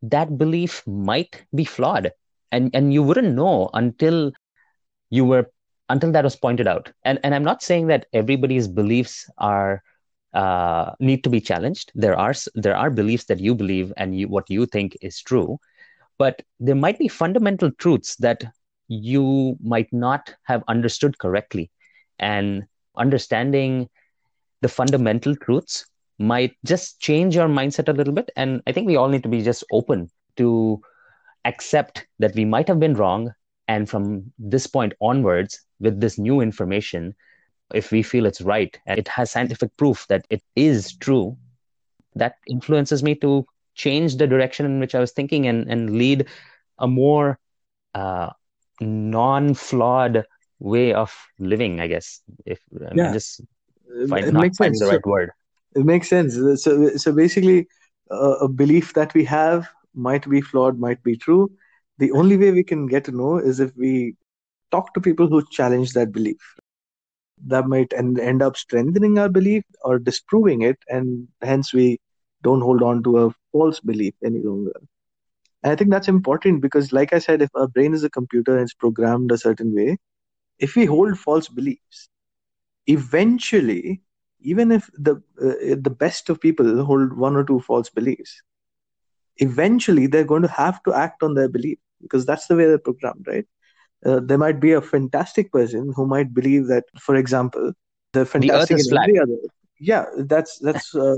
that 0.02 0.38
belief 0.38 0.86
might 0.86 1.44
be 1.54 1.64
flawed. 1.64 2.12
And 2.52 2.70
and 2.74 2.92
you 2.92 3.02
wouldn't 3.02 3.34
know 3.34 3.70
until 3.74 4.32
you 5.10 5.24
were 5.24 5.50
until 5.88 6.12
that 6.12 6.24
was 6.24 6.36
pointed 6.36 6.66
out. 6.66 6.92
And 7.04 7.18
and 7.22 7.34
I'm 7.34 7.44
not 7.44 7.62
saying 7.62 7.86
that 7.88 8.06
everybody's 8.12 8.68
beliefs 8.68 9.28
are 9.38 9.82
uh, 10.34 10.92
need 11.00 11.24
to 11.24 11.30
be 11.30 11.40
challenged. 11.40 11.92
There 11.94 12.18
are 12.18 12.34
there 12.54 12.76
are 12.76 12.90
beliefs 12.90 13.24
that 13.24 13.40
you 13.40 13.54
believe 13.54 13.92
and 13.96 14.18
you, 14.18 14.28
what 14.28 14.50
you 14.50 14.66
think 14.66 14.96
is 15.00 15.20
true, 15.20 15.58
but 16.18 16.42
there 16.60 16.74
might 16.74 16.98
be 16.98 17.08
fundamental 17.08 17.70
truths 17.72 18.16
that 18.16 18.44
you 18.88 19.56
might 19.62 19.92
not 19.92 20.34
have 20.44 20.62
understood 20.68 21.18
correctly, 21.18 21.70
and 22.18 22.64
understanding 22.96 23.88
the 24.60 24.68
fundamental 24.68 25.36
truths 25.36 25.86
might 26.18 26.56
just 26.64 27.00
change 27.00 27.34
your 27.34 27.48
mindset 27.48 27.88
a 27.88 27.92
little 27.92 28.12
bit. 28.12 28.30
And 28.36 28.60
I 28.66 28.72
think 28.72 28.86
we 28.86 28.96
all 28.96 29.08
need 29.08 29.22
to 29.22 29.28
be 29.28 29.42
just 29.42 29.64
open 29.70 30.10
to 30.36 30.80
accept 31.44 32.06
that 32.18 32.34
we 32.34 32.44
might 32.44 32.68
have 32.68 32.80
been 32.80 32.94
wrong 32.94 33.32
and 33.68 33.88
from 33.88 34.32
this 34.38 34.66
point 34.66 34.94
onwards, 35.00 35.60
with 35.78 36.00
this 36.00 36.18
new 36.18 36.40
information, 36.40 37.14
if 37.74 37.92
we 37.92 38.02
feel 38.02 38.26
it's 38.26 38.40
right 38.40 38.76
and 38.86 38.98
it 38.98 39.06
has 39.06 39.30
scientific 39.30 39.76
proof 39.76 40.06
that 40.08 40.26
it 40.30 40.42
is 40.56 40.96
true, 40.96 41.36
that 42.16 42.36
influences 42.48 43.02
me 43.02 43.14
to 43.16 43.46
change 43.74 44.16
the 44.16 44.26
direction 44.26 44.66
in 44.66 44.80
which 44.80 44.94
I 44.94 45.00
was 45.00 45.12
thinking 45.12 45.46
and, 45.46 45.70
and 45.70 45.96
lead 45.96 46.26
a 46.78 46.88
more 46.88 47.38
uh, 47.94 48.30
non 48.80 49.54
flawed 49.54 50.24
way 50.58 50.94
of 50.94 51.14
living, 51.38 51.78
I 51.78 51.86
guess. 51.86 52.22
If 52.46 52.60
yeah. 52.94 53.10
I 53.10 53.12
just 53.12 53.42
find, 54.08 54.26
it 54.26 54.32
not 54.32 54.56
finding 54.56 54.80
the 54.80 54.86
right 54.86 55.00
so, 55.04 55.10
word. 55.10 55.30
It 55.76 55.84
makes 55.84 56.08
sense. 56.08 56.34
So, 56.34 56.96
so 56.96 57.12
basically, 57.12 57.68
uh, 58.10 58.38
a 58.40 58.48
belief 58.48 58.94
that 58.94 59.12
we 59.14 59.24
have 59.26 59.68
might 59.94 60.28
be 60.28 60.40
flawed, 60.40 60.78
might 60.78 61.02
be 61.02 61.16
true 61.16 61.50
the 61.98 62.12
only 62.12 62.36
way 62.36 62.52
we 62.52 62.64
can 62.64 62.86
get 62.86 63.04
to 63.04 63.12
know 63.12 63.38
is 63.38 63.60
if 63.60 63.76
we 63.76 64.14
talk 64.70 64.94
to 64.94 65.00
people 65.00 65.26
who 65.28 65.42
challenge 65.50 65.92
that 65.92 66.12
belief. 66.12 66.40
That 67.46 67.66
might 67.66 67.92
end, 67.92 68.18
end 68.18 68.42
up 68.42 68.56
strengthening 68.56 69.18
our 69.18 69.28
belief 69.28 69.64
or 69.82 69.98
disproving 69.98 70.62
it 70.62 70.78
and 70.88 71.28
hence 71.42 71.72
we 71.72 71.98
don't 72.42 72.60
hold 72.60 72.82
on 72.82 73.02
to 73.04 73.18
a 73.18 73.34
false 73.52 73.80
belief 73.80 74.14
any 74.24 74.42
longer. 74.42 74.72
And 75.62 75.72
i 75.72 75.76
think 75.76 75.90
that's 75.90 76.08
important 76.08 76.62
because 76.62 76.92
like 76.92 77.12
i 77.12 77.18
said 77.18 77.42
if 77.42 77.50
our 77.54 77.68
brain 77.68 77.94
is 77.94 78.04
a 78.04 78.10
computer 78.10 78.52
and 78.56 78.62
it's 78.62 78.74
programmed 78.74 79.32
a 79.32 79.38
certain 79.38 79.74
way 79.74 79.96
if 80.58 80.76
we 80.76 80.84
hold 80.84 81.18
false 81.18 81.48
beliefs 81.48 82.08
eventually 82.86 84.00
even 84.40 84.70
if 84.70 84.90
the 84.94 85.14
uh, 85.42 85.76
the 85.86 85.94
best 85.98 86.30
of 86.30 86.40
people 86.40 86.84
hold 86.84 87.12
one 87.16 87.36
or 87.36 87.44
two 87.44 87.60
false 87.60 87.90
beliefs 87.90 88.42
eventually 89.38 90.06
they're 90.06 90.32
going 90.32 90.42
to 90.42 90.56
have 90.62 90.82
to 90.84 90.94
act 90.94 91.22
on 91.22 91.34
their 91.34 91.48
belief 91.48 91.78
because 92.00 92.26
that's 92.26 92.46
the 92.46 92.56
way 92.56 92.66
they're 92.66 92.78
programmed, 92.78 93.26
right? 93.26 93.46
Uh, 94.04 94.20
there 94.22 94.38
might 94.38 94.60
be 94.60 94.72
a 94.72 94.80
fantastic 94.80 95.50
person 95.52 95.92
who 95.94 96.06
might 96.06 96.32
believe 96.32 96.68
that, 96.68 96.84
for 97.00 97.16
example, 97.16 97.72
the 98.12 98.24
fantastic 98.24 98.78
the 98.78 98.88
in 98.90 98.98
every 98.98 99.18
other. 99.18 99.38
Yeah, 99.80 100.06
that's 100.18 100.58
that's 100.58 100.94
uh, 100.94 101.16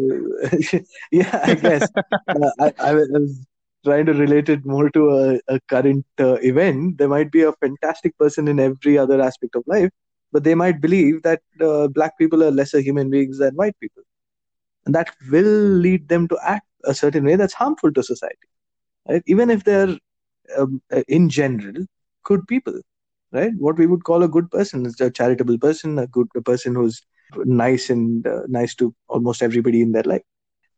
yeah. 1.13 1.41
I 1.43 1.55
guess 1.55 1.89
uh, 2.29 2.51
I, 2.59 2.73
I, 2.79 2.95
was 2.95 3.47
trying 3.85 4.07
to 4.07 4.13
relate 4.13 4.49
it 4.49 4.67
more 4.67 4.91
to 4.91 5.11
a, 5.11 5.55
a 5.55 5.61
current 5.69 6.05
uh, 6.19 6.35
event. 6.43 6.99
There 6.99 7.09
might 7.09 7.33
be 7.33 7.43
a 7.43 7.53
fantastic 7.53 8.17
person 8.19 8.49
in 8.49 8.61
every 8.61 8.99
other 8.99 9.21
aspect 9.21 9.55
of 9.55 9.63
life, 9.67 9.91
but 10.33 10.45
they 10.45 10.55
might 10.55 10.81
believe 10.81 11.23
that 11.23 11.41
uh, 11.61 11.89
black 11.89 12.19
people 12.19 12.45
are 12.45 12.51
lesser 12.51 12.81
human 12.81 13.09
beings 13.09 13.39
than 13.39 13.55
white 13.55 13.79
people, 13.81 14.03
and 14.85 14.95
that 14.95 15.11
will 15.31 15.45
lead 15.45 16.09
them 16.09 16.29
to 16.29 16.39
act 16.43 16.67
a 16.85 16.95
certain 16.95 17.25
way 17.25 17.37
that's 17.37 17.55
harmful 17.55 17.93
to 17.93 18.03
society. 18.03 18.49
Right? 19.09 19.23
Even 19.27 19.49
if 19.49 19.65
they're 19.65 19.97
um, 20.59 20.80
uh, 20.92 21.02
in 21.09 21.28
general 21.28 21.85
good 22.25 22.47
people 22.47 22.75
right 23.33 23.52
what 23.59 23.78
we 23.78 23.87
would 23.87 24.04
call 24.04 24.23
a 24.23 24.28
good 24.28 24.50
person 24.50 24.87
is 24.87 25.00
a 25.00 25.11
charitable 25.11 25.59
person 25.59 25.99
a 25.99 26.07
good 26.07 26.28
a 26.37 26.42
person 26.42 26.75
who's 26.75 27.02
nice 27.45 27.90
and 27.90 28.26
uh, 28.26 28.40
nice 28.49 28.75
to 28.75 28.95
almost 29.09 29.42
everybody 29.42 29.80
in 29.83 29.92
their 29.92 30.02
life 30.04 30.23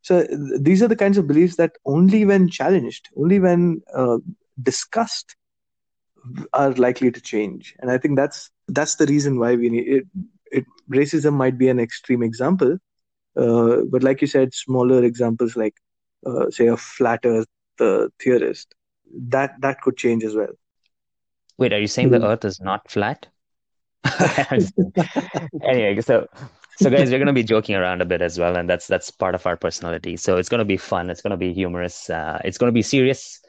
so 0.03 0.25
th- 0.27 0.61
these 0.61 0.83
are 0.83 0.89
the 0.89 0.97
kinds 1.05 1.19
of 1.19 1.27
beliefs 1.27 1.57
that 1.57 1.73
only 1.87 2.25
when 2.25 2.49
challenged 2.49 3.09
only 3.17 3.39
when 3.41 3.81
uh, 3.95 4.19
discussed 4.63 5.37
are 6.53 6.73
likely 6.73 7.11
to 7.11 7.21
change. 7.21 7.75
And 7.81 7.91
I 7.91 7.99
think 7.99 8.17
that's 8.17 8.51
that's 8.69 8.97
the 8.97 9.07
reason 9.07 9.39
why 9.39 9.55
we 9.57 9.69
need 9.71 9.87
it. 9.89 10.05
it 10.51 10.65
racism 10.91 11.35
might 11.35 11.59
be 11.59 11.69
an 11.69 11.79
extreme 11.81 12.23
example, 12.23 12.79
uh, 13.37 13.77
but 13.91 14.03
like 14.03 14.21
you 14.21 14.27
said, 14.27 14.55
smaller 14.55 15.03
examples 15.05 15.57
like 15.57 15.75
uh, 16.27 16.51
say 16.51 16.67
a 16.67 16.77
flat 16.77 17.21
Earth 17.25 17.49
uh, 17.81 18.07
theorist 18.21 18.75
that 19.13 19.61
that 19.61 19.81
could 19.81 19.97
change 19.97 20.25
as 20.25 20.35
well. 20.35 20.53
Wait, 21.59 21.73
are 21.73 21.81
you 21.81 21.87
saying 21.87 22.11
the 22.11 22.19
hmm. 22.19 22.25
Earth 22.25 22.45
is 22.45 22.61
not 22.61 22.91
flat? 22.91 23.27
anyway, 25.63 26.01
so 26.01 26.27
so 26.77 26.91
guys, 26.91 27.11
we're 27.11 27.19
gonna 27.19 27.33
be 27.33 27.45
joking 27.45 27.77
around 27.77 28.01
a 28.01 28.05
bit 28.05 28.23
as 28.23 28.39
well, 28.39 28.57
and 28.57 28.69
that's 28.69 28.87
that's 28.87 29.11
part 29.11 29.35
of 29.35 29.47
our 29.47 29.57
personality. 29.57 30.17
So 30.17 30.39
it's 30.39 30.49
gonna 30.49 30.65
be 30.65 30.77
fun. 30.77 31.11
It's 31.11 31.21
gonna 31.21 31.37
be 31.37 31.53
humorous. 31.53 32.09
Uh, 32.09 32.41
it's 32.45 32.59
gonna 32.59 32.73
be 32.73 32.83
serious, 32.83 33.41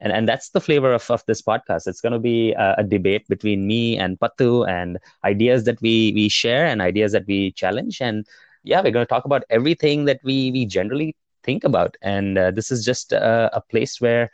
and 0.00 0.12
and 0.12 0.28
that's 0.28 0.50
the 0.50 0.60
flavor 0.60 0.92
of 0.92 1.10
of 1.10 1.24
this 1.26 1.42
podcast. 1.42 1.86
It's 1.86 2.00
gonna 2.00 2.18
be 2.18 2.52
a, 2.52 2.76
a 2.78 2.84
debate 2.84 3.26
between 3.28 3.66
me 3.66 3.96
and 3.98 4.18
Patu, 4.20 4.68
and 4.68 4.98
ideas 5.24 5.64
that 5.64 5.80
we 5.80 6.12
we 6.14 6.28
share 6.28 6.66
and 6.66 6.82
ideas 6.82 7.12
that 7.12 7.26
we 7.26 7.52
challenge, 7.52 8.00
and 8.00 8.26
yeah, 8.64 8.82
we're 8.82 8.92
gonna 8.92 9.06
talk 9.06 9.24
about 9.24 9.44
everything 9.48 10.04
that 10.04 10.20
we 10.22 10.52
we 10.52 10.66
generally 10.66 11.16
think 11.42 11.64
about, 11.64 11.96
and 12.02 12.36
uh, 12.36 12.50
this 12.50 12.70
is 12.70 12.84
just 12.84 13.12
a, 13.12 13.50
a 13.56 13.60
place 13.62 14.00
where 14.00 14.30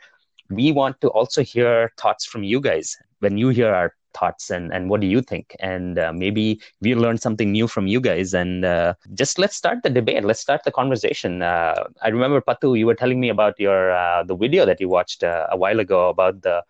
we 0.49 0.71
want 0.71 0.99
to 1.01 1.09
also 1.09 1.43
hear 1.43 1.91
thoughts 1.97 2.25
from 2.25 2.43
you 2.43 2.59
guys 2.61 2.97
when 3.19 3.37
you 3.37 3.49
hear 3.49 3.73
our 3.73 3.93
thoughts 4.13 4.49
and, 4.49 4.73
and 4.73 4.89
what 4.89 5.01
do 5.01 5.07
you 5.07 5.21
think? 5.21 5.55
And 5.59 5.99
uh, 5.99 6.13
maybe 6.13 6.61
we 6.81 6.95
learn 6.95 7.17
something 7.17 7.51
new 7.51 7.67
from 7.67 7.87
you 7.87 7.99
guys. 7.99 8.33
And 8.33 8.63
uh, 8.65 8.93
just 9.13 9.37
let's 9.37 9.55
start 9.55 9.83
the 9.83 9.89
debate. 9.89 10.23
Let's 10.23 10.39
start 10.39 10.61
the 10.63 10.71
conversation. 10.71 11.41
Uh, 11.41 11.83
i 12.01 12.07
remember 12.07 12.41
patu 12.41 12.77
you 12.77 12.85
were 12.85 12.95
telling 12.95 13.19
me 13.19 13.29
about 13.29 13.59
your 13.59 13.91
uh, 13.91 14.23
the 14.23 14.35
video 14.35 14.65
that 14.65 14.79
you 14.79 14.89
watched 14.89 15.23
uh, 15.23 15.47
a 15.51 15.57
while 15.57 15.79
ago 15.79 16.09
about 16.09 16.41
the 16.41 16.63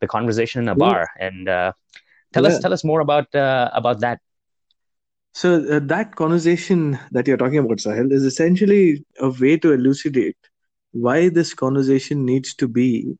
the 0.00 0.06
conversation 0.06 0.62
in 0.62 0.68
a 0.68 0.74
bar. 0.74 1.08
And 1.18 1.48
uh, 1.48 1.72
tell 2.32 2.44
yeah. 2.44 2.50
us 2.50 2.58
tell 2.58 2.72
us 2.72 2.84
more 2.84 3.00
about 3.00 3.28
about 3.34 4.00
that. 4.00 4.20
So 5.32 5.58
that 5.80 6.16
conversation 6.16 6.98
that 7.12 7.26
you're 7.28 7.36
talking 7.36 7.58
about 7.58 7.78
sahil 7.86 8.10
is 8.10 8.24
essentially 8.24 9.04
a 9.20 9.28
way 9.28 9.58
to 9.58 9.72
elucidate 9.72 10.36
why 11.04 11.28
this 11.28 11.54
conversation 11.54 12.24
needs 12.24 12.54
to 12.54 12.68
be 12.68 13.16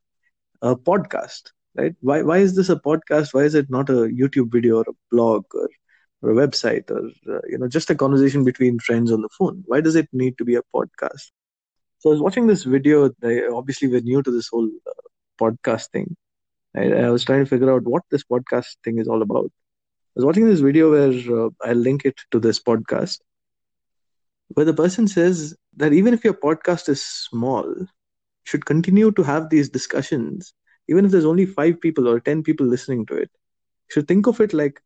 a 0.63 0.75
podcast 0.77 1.53
right? 1.77 1.95
Why 2.01 2.23
why 2.23 2.39
is 2.39 2.57
this 2.57 2.69
a 2.71 2.77
podcast? 2.77 3.35
Why 3.35 3.43
is 3.43 3.55
it 3.55 3.71
not 3.71 3.91
a 3.91 4.09
youtube 4.21 4.51
video 4.53 4.79
or 4.79 4.85
a 4.89 4.95
blog 5.11 5.45
or, 5.55 5.69
or 6.23 6.31
a 6.31 6.35
website 6.35 6.91
or 6.91 7.03
uh, 7.35 7.41
you 7.49 7.59
know 7.59 7.69
just 7.69 7.91
a 7.91 7.95
conversation 7.95 8.45
between 8.45 8.79
friends 8.79 9.13
on 9.13 9.23
the 9.23 9.29
phone? 9.39 9.63
Why 9.67 9.81
does 9.81 9.97
it 9.97 10.09
need 10.13 10.39
to 10.39 10.45
be 10.45 10.57
a 10.57 10.63
podcast? 10.75 11.31
So 11.99 12.11
i 12.11 12.13
was 12.13 12.21
watching 12.21 12.47
this 12.47 12.65
video 12.65 13.11
obviously 13.55 13.89
we're 13.89 14.01
new 14.01 14.23
to 14.23 14.31
this 14.31 14.49
whole 14.49 14.71
uh, 14.87 15.03
podcast 15.41 15.91
thing. 15.91 16.17
I, 16.77 16.93
I 16.93 17.11
was 17.11 17.25
trying 17.25 17.45
to 17.45 17.51
figure 17.51 17.73
out 17.73 17.85
what 17.85 18.03
this 18.11 18.25
podcast 18.25 18.77
thing 18.85 18.99
is 18.99 19.09
all 19.09 19.23
about. 19.23 19.51
I 20.17 20.21
was 20.21 20.25
watching 20.25 20.49
this 20.49 20.61
video 20.61 20.91
where 20.91 21.13
uh, 21.41 21.51
i'll 21.65 21.85
link 21.89 22.05
it 22.05 22.19
to 22.33 22.41
this 22.41 22.61
podcast 22.61 23.19
where 24.49 24.67
the 24.67 24.75
person 24.75 25.09
says 25.09 25.57
that 25.77 25.93
even 25.93 26.15
if 26.15 26.25
your 26.25 26.35
podcast 26.35 26.89
is 26.89 27.05
small, 27.05 27.75
should 28.45 28.65
continue 28.65 29.11
to 29.13 29.23
have 29.23 29.51
these 29.51 29.69
discussions, 29.69 30.55
even 30.89 31.05
if 31.05 31.11
there's 31.11 31.25
only 31.25 31.47
five 31.47 31.81
people 31.81 32.09
or 32.09 32.21
10 32.21 32.43
people 32.43 32.67
listening 32.67 33.05
to 33.07 33.15
it. 33.15 33.31
You 33.89 33.95
should 33.95 34.09
think 34.09 34.27
of 34.27 34.41
it 34.41 34.55
like 34.55 34.81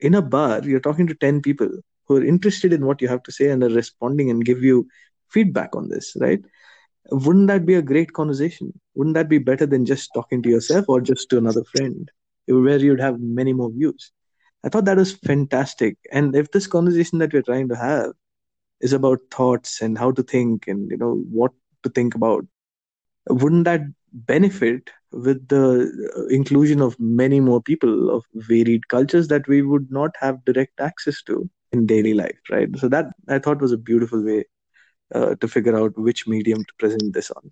in 0.00 0.14
a 0.14 0.22
bar, 0.22 0.60
you're 0.64 0.80
talking 0.80 1.06
to 1.06 1.14
10 1.14 1.42
people 1.42 1.68
who 2.06 2.16
are 2.16 2.24
interested 2.24 2.72
in 2.72 2.86
what 2.86 3.00
you 3.02 3.08
have 3.08 3.22
to 3.24 3.32
say 3.32 3.50
and 3.50 3.62
are 3.62 3.68
responding 3.68 4.30
and 4.30 4.44
give 4.44 4.62
you 4.62 4.88
feedback 5.28 5.76
on 5.76 5.88
this, 5.88 6.14
right? 6.18 6.40
Wouldn't 7.10 7.48
that 7.48 7.66
be 7.66 7.74
a 7.74 7.82
great 7.82 8.12
conversation? 8.12 8.72
Wouldn't 8.94 9.14
that 9.14 9.28
be 9.28 9.38
better 9.38 9.66
than 9.66 9.84
just 9.84 10.10
talking 10.14 10.42
to 10.42 10.48
yourself 10.48 10.86
or 10.88 11.00
just 11.00 11.28
to 11.30 11.38
another 11.38 11.64
friend, 11.64 12.10
where 12.46 12.78
you'd 12.78 13.00
have 13.00 13.20
many 13.20 13.52
more 13.52 13.70
views? 13.70 14.10
I 14.64 14.68
thought 14.68 14.86
that 14.86 14.96
was 14.96 15.12
fantastic. 15.12 15.96
And 16.10 16.34
if 16.34 16.50
this 16.50 16.66
conversation 16.66 17.18
that 17.18 17.32
we're 17.32 17.42
trying 17.42 17.68
to 17.68 17.76
have 17.76 18.12
is 18.82 18.92
about 18.92 19.20
thoughts 19.30 19.80
and 19.82 19.98
how 19.98 20.12
to 20.12 20.22
think 20.22 20.66
and 20.68 20.90
you 20.90 20.98
know 20.98 21.14
what 21.32 21.52
to 21.84 21.90
think 21.90 22.14
about. 22.14 22.46
Wouldn't 23.28 23.64
that 23.64 23.82
benefit 24.12 24.90
with 25.12 25.48
the 25.48 25.90
uh, 26.18 26.26
inclusion 26.26 26.80
of 26.82 26.96
many 27.00 27.40
more 27.40 27.62
people 27.62 28.10
of 28.10 28.24
varied 28.34 28.88
cultures 28.88 29.28
that 29.28 29.48
we 29.48 29.62
would 29.62 29.90
not 29.90 30.10
have 30.20 30.44
direct 30.44 30.80
access 30.80 31.22
to 31.24 31.48
in 31.72 31.86
daily 31.86 32.14
life 32.14 32.38
right? 32.50 32.68
So 32.78 32.88
that 32.88 33.06
i 33.28 33.38
thought 33.38 33.60
was 33.62 33.72
a 33.72 33.78
beautiful 33.78 34.24
way 34.24 34.44
uh, 35.14 35.34
to 35.36 35.48
figure 35.48 35.76
out 35.76 35.98
which 35.98 36.26
medium 36.26 36.64
to 36.64 36.74
present 36.78 37.14
this 37.14 37.30
on. 37.30 37.50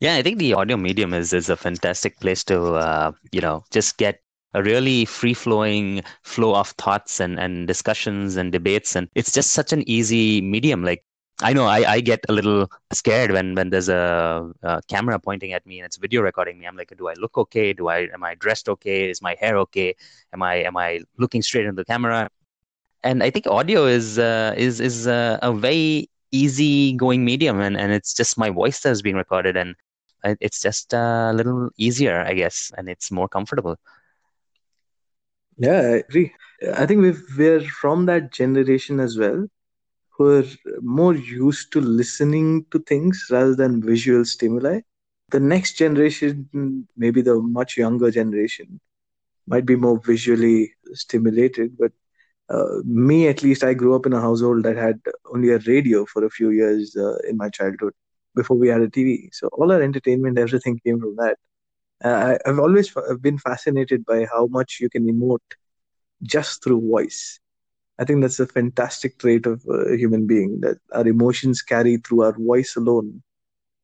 Yeah 0.00 0.14
i 0.16 0.22
think 0.22 0.38
the 0.38 0.54
audio 0.54 0.76
medium 0.76 1.14
is 1.14 1.32
is 1.32 1.50
a 1.50 1.56
fantastic 1.56 2.18
place 2.20 2.44
to 2.44 2.58
uh, 2.86 3.12
you 3.32 3.40
know 3.40 3.64
just 3.70 3.98
get 3.98 4.23
a 4.54 4.62
really 4.62 5.04
free 5.04 5.34
flowing 5.34 6.02
flow 6.22 6.54
of 6.54 6.68
thoughts 6.70 7.20
and, 7.20 7.38
and 7.38 7.66
discussions 7.66 8.36
and 8.36 8.52
debates. 8.52 8.96
And 8.96 9.08
it's 9.14 9.32
just 9.32 9.50
such 9.50 9.72
an 9.72 9.88
easy 9.88 10.40
medium. 10.40 10.84
Like, 10.84 11.04
I 11.42 11.52
know 11.52 11.66
I, 11.66 11.94
I 11.94 12.00
get 12.00 12.24
a 12.28 12.32
little 12.32 12.70
scared 12.92 13.32
when, 13.32 13.56
when 13.56 13.70
there's 13.70 13.88
a, 13.88 14.48
a, 14.62 14.80
camera 14.88 15.18
pointing 15.18 15.52
at 15.52 15.66
me 15.66 15.80
and 15.80 15.86
it's 15.86 15.96
video 15.96 16.22
recording 16.22 16.58
me. 16.60 16.66
I'm 16.66 16.76
like, 16.76 16.94
do 16.96 17.08
I 17.08 17.14
look 17.14 17.36
okay? 17.36 17.72
Do 17.72 17.88
I 17.88 18.08
am 18.14 18.22
I 18.22 18.36
dressed 18.36 18.68
okay? 18.68 19.10
Is 19.10 19.20
my 19.20 19.36
hair 19.40 19.56
okay? 19.58 19.96
Am 20.32 20.42
I 20.42 20.56
am 20.62 20.76
I 20.76 21.00
looking 21.18 21.42
straight 21.42 21.66
into 21.66 21.82
the 21.82 21.84
camera? 21.84 22.30
And 23.02 23.22
I 23.22 23.30
think 23.30 23.48
audio 23.48 23.86
is 23.86 24.18
uh, 24.18 24.54
is 24.56 24.80
is 24.80 25.08
uh, 25.08 25.38
a 25.42 25.52
very 25.52 26.08
easy 26.30 26.92
going 26.92 27.24
medium, 27.24 27.60
and, 27.60 27.76
and 27.76 27.92
it's 27.92 28.14
just 28.14 28.38
my 28.38 28.50
voice 28.50 28.80
that's 28.80 29.02
being 29.02 29.16
recorded, 29.16 29.56
and 29.56 29.74
it's 30.40 30.60
just 30.60 30.92
a 30.92 31.32
little 31.34 31.70
easier, 31.76 32.20
I 32.20 32.34
guess, 32.34 32.72
and 32.76 32.88
it's 32.88 33.10
more 33.10 33.28
comfortable. 33.28 33.76
Yeah, 35.58 35.80
I 35.80 35.96
agree. 36.08 36.32
I 36.76 36.86
think 36.86 37.00
we 37.02 37.12
we're 37.38 37.60
from 37.60 38.06
that 38.06 38.32
generation 38.32 39.00
as 39.00 39.16
well, 39.18 39.46
who 40.16 40.28
are 40.38 40.44
more 40.82 41.14
used 41.14 41.72
to 41.74 41.80
listening 41.80 42.66
to 42.72 42.80
things 42.80 43.26
rather 43.30 43.54
than 43.56 43.82
visual 43.82 44.24
stimuli. 44.24 44.80
The 45.30 45.40
next 45.40 45.74
generation, 45.78 46.48
maybe 46.96 47.22
the 47.22 47.40
much 47.40 47.76
younger 47.78 48.10
generation, 48.10 48.80
might 49.46 49.66
be 49.66 49.76
more 49.76 50.00
visually 50.04 50.74
stimulated. 50.94 51.76
But 51.78 51.92
uh, 52.50 52.80
me, 52.84 53.28
at 53.28 53.42
least, 53.42 53.64
I 53.64 53.74
grew 53.74 53.94
up 53.94 54.06
in 54.06 54.12
a 54.14 54.20
household 54.20 54.64
that 54.64 54.76
had 54.76 55.00
only 55.32 55.50
a 55.50 55.58
radio 55.66 56.06
for 56.06 56.24
a 56.24 56.30
few 56.30 56.50
years 56.50 56.96
uh, 56.96 57.16
in 57.28 57.36
my 57.38 57.50
childhood 57.50 57.94
before 58.36 58.56
we 58.58 58.68
had 58.68 58.82
a 58.82 58.90
TV. 58.90 59.30
So 59.32 59.48
all 59.52 59.72
our 59.72 59.82
entertainment, 59.82 60.38
everything 60.38 60.80
came 60.84 61.00
from 61.00 61.16
that. 61.16 61.38
Uh, 62.04 62.36
I, 62.44 62.48
have 62.48 62.58
always 62.58 62.94
been 63.20 63.38
fascinated 63.38 64.04
by 64.04 64.26
how 64.30 64.46
much 64.46 64.78
you 64.80 64.90
can 64.90 65.06
emote 65.06 65.38
just 66.22 66.62
through 66.62 66.86
voice. 66.88 67.40
I 67.98 68.04
think 68.04 68.20
that's 68.20 68.40
a 68.40 68.46
fantastic 68.46 69.18
trait 69.18 69.46
of 69.46 69.64
a 69.70 69.96
human 69.96 70.26
being 70.26 70.60
that 70.60 70.78
our 70.92 71.06
emotions 71.06 71.62
carry 71.62 71.96
through 71.96 72.22
our 72.22 72.32
voice 72.32 72.76
alone, 72.76 73.22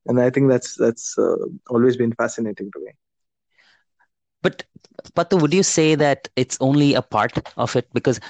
and 0.06 0.20
I 0.20 0.30
think 0.30 0.50
that's 0.50 0.74
that's 0.74 1.16
uh, 1.16 1.36
always 1.70 1.96
been 1.96 2.12
fascinating 2.12 2.70
to 2.72 2.80
me. 2.80 2.92
But 4.42 4.64
Patu, 5.14 5.40
would 5.40 5.54
you 5.54 5.62
say 5.62 5.94
that 5.94 6.28
it's 6.36 6.58
only 6.60 6.94
a 6.94 7.02
part 7.02 7.38
of 7.56 7.76
it? 7.76 7.88
Because 7.92 8.20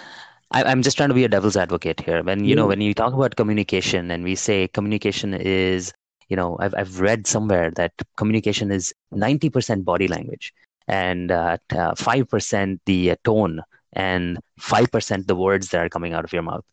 I, 0.50 0.70
am 0.70 0.82
just 0.82 0.96
trying 0.96 1.08
to 1.08 1.14
be 1.14 1.24
a 1.24 1.28
devil's 1.28 1.56
advocate 1.56 2.00
here. 2.00 2.22
When 2.22 2.44
you 2.44 2.50
yeah. 2.50 2.56
know 2.56 2.66
when 2.66 2.80
you 2.80 2.92
talk 2.92 3.14
about 3.14 3.36
communication 3.36 4.10
and 4.10 4.22
we 4.22 4.34
say 4.34 4.68
communication 4.68 5.34
is 5.34 5.92
you 6.30 6.36
know 6.36 6.56
I've 6.60 6.74
I've 6.74 7.00
read 7.00 7.26
somewhere 7.26 7.70
that 7.72 7.92
communication 8.16 8.70
is 8.70 8.94
90% 9.12 9.84
body 9.84 10.08
language 10.08 10.54
and 10.88 11.30
uh, 11.30 11.58
uh, 11.70 11.92
5% 11.94 12.80
the 12.86 13.12
uh, 13.12 13.16
tone 13.24 13.62
and 13.92 14.38
5% 14.60 15.26
the 15.26 15.36
words 15.36 15.68
that 15.68 15.84
are 15.84 15.88
coming 15.88 16.14
out 16.14 16.24
of 16.24 16.32
your 16.32 16.42
mouth. 16.42 16.64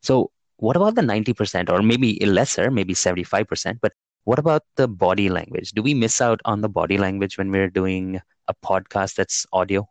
So 0.00 0.30
what 0.56 0.76
about 0.76 0.94
the 0.94 1.02
90% 1.02 1.70
or 1.70 1.82
maybe 1.82 2.18
lesser, 2.24 2.70
maybe 2.70 2.94
75%, 2.94 3.78
but 3.80 3.92
what 4.24 4.38
about 4.38 4.62
the 4.76 4.88
body 4.88 5.28
language? 5.28 5.72
Do 5.72 5.82
we 5.82 5.94
miss 5.94 6.20
out 6.20 6.40
on 6.44 6.60
the 6.60 6.68
body 6.68 6.98
language 6.98 7.36
when 7.36 7.50
we're 7.50 7.70
doing 7.70 8.20
a 8.48 8.54
podcast 8.54 9.16
that's 9.16 9.46
audio? 9.52 9.88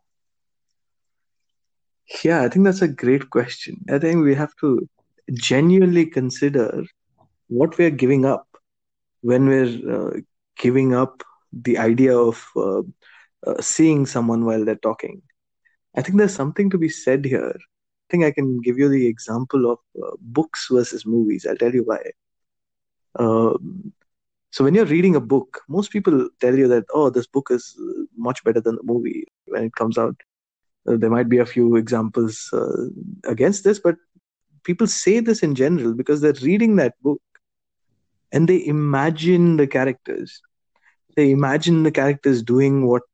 Yeah, 2.22 2.42
I 2.42 2.48
think 2.48 2.64
that's 2.64 2.82
a 2.82 2.88
great 2.88 3.30
question. 3.30 3.76
I 3.90 3.98
think 3.98 4.24
we 4.24 4.34
have 4.34 4.54
to 4.60 4.88
genuinely 5.32 6.06
consider 6.06 6.84
what 7.48 7.78
we're 7.78 7.90
giving 7.90 8.24
up 8.24 8.46
when 9.24 9.48
we're 9.48 9.74
uh, 9.96 10.20
giving 10.58 10.94
up 10.94 11.22
the 11.52 11.78
idea 11.78 12.16
of 12.16 12.46
uh, 12.56 12.82
uh, 13.46 13.60
seeing 13.60 14.04
someone 14.04 14.44
while 14.44 14.64
they're 14.64 14.86
talking. 14.88 15.22
I 15.96 16.02
think 16.02 16.18
there's 16.18 16.34
something 16.34 16.68
to 16.70 16.78
be 16.78 16.90
said 16.90 17.24
here. 17.24 17.54
I 17.56 18.06
think 18.10 18.24
I 18.24 18.32
can 18.32 18.60
give 18.60 18.78
you 18.78 18.88
the 18.90 19.06
example 19.06 19.70
of 19.72 19.78
books 20.20 20.68
versus 20.70 21.06
movies. 21.06 21.46
I'll 21.48 21.56
tell 21.56 21.72
you 21.72 21.84
why. 21.84 22.02
Um, 23.18 23.94
so 24.50 24.62
when 24.62 24.74
you're 24.74 24.84
reading 24.84 25.16
a 25.16 25.20
book, 25.20 25.62
most 25.68 25.90
people 25.90 26.28
tell 26.40 26.56
you 26.56 26.68
that 26.68 26.84
oh, 26.92 27.08
this 27.08 27.26
book 27.26 27.48
is 27.50 27.74
much 28.16 28.44
better 28.44 28.60
than 28.60 28.76
the 28.76 28.82
movie 28.82 29.24
when 29.46 29.64
it 29.64 29.74
comes 29.74 29.96
out. 29.96 30.16
There 30.84 31.10
might 31.10 31.30
be 31.30 31.38
a 31.38 31.46
few 31.46 31.76
examples 31.76 32.50
uh, 32.52 32.88
against 33.24 33.64
this, 33.64 33.78
but 33.78 33.96
people 34.64 34.86
say 34.86 35.20
this 35.20 35.42
in 35.42 35.54
general 35.54 35.94
because 35.94 36.20
they're 36.20 36.42
reading 36.42 36.76
that 36.76 36.94
book 37.02 37.22
and 38.34 38.50
they 38.50 38.66
imagine 38.68 39.58
the 39.58 39.68
characters. 39.68 40.42
They 41.16 41.30
imagine 41.32 41.84
the 41.84 41.92
characters 41.92 42.42
doing 42.42 42.86
what 42.86 43.04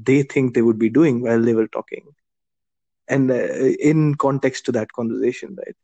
they 0.00 0.22
think 0.24 0.54
they 0.54 0.62
would 0.62 0.80
be 0.80 0.90
doing 0.90 1.22
while 1.22 1.42
they 1.42 1.54
were 1.54 1.68
talking. 1.68 2.04
And 3.08 3.30
uh, 3.30 3.44
in 3.80 4.14
context 4.16 4.66
to 4.66 4.72
that 4.72 4.92
conversation 4.92 5.56
right? 5.58 5.76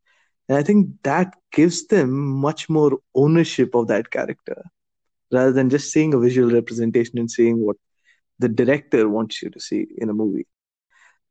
And 0.48 0.58
i 0.58 0.62
think 0.64 0.88
that 1.04 1.34
gives 1.52 1.86
them 1.88 2.10
much 2.46 2.68
more 2.68 2.98
ownership 3.14 3.74
of 3.74 3.88
that 3.88 4.10
character 4.10 4.62
rather 5.32 5.52
than 5.52 5.70
just 5.70 5.92
seeing 5.92 6.14
a 6.14 6.18
visual 6.18 6.50
representation 6.50 7.18
and 7.18 7.30
seeing 7.30 7.64
what 7.66 7.76
the 8.38 8.48
director 8.48 9.08
wants 9.08 9.42
you 9.42 9.50
to 9.50 9.60
see 9.60 9.86
in 9.98 10.10
a 10.10 10.14
movie. 10.14 10.46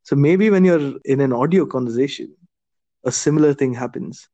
So 0.04 0.16
maybe 0.16 0.50
when 0.50 0.66
you're 0.66 0.94
in 1.06 1.22
an 1.22 1.34
audio 1.34 1.66
conversation 1.66 2.36
a 3.06 3.12
similar 3.12 3.54
thing 3.54 3.74
happens 3.74 4.30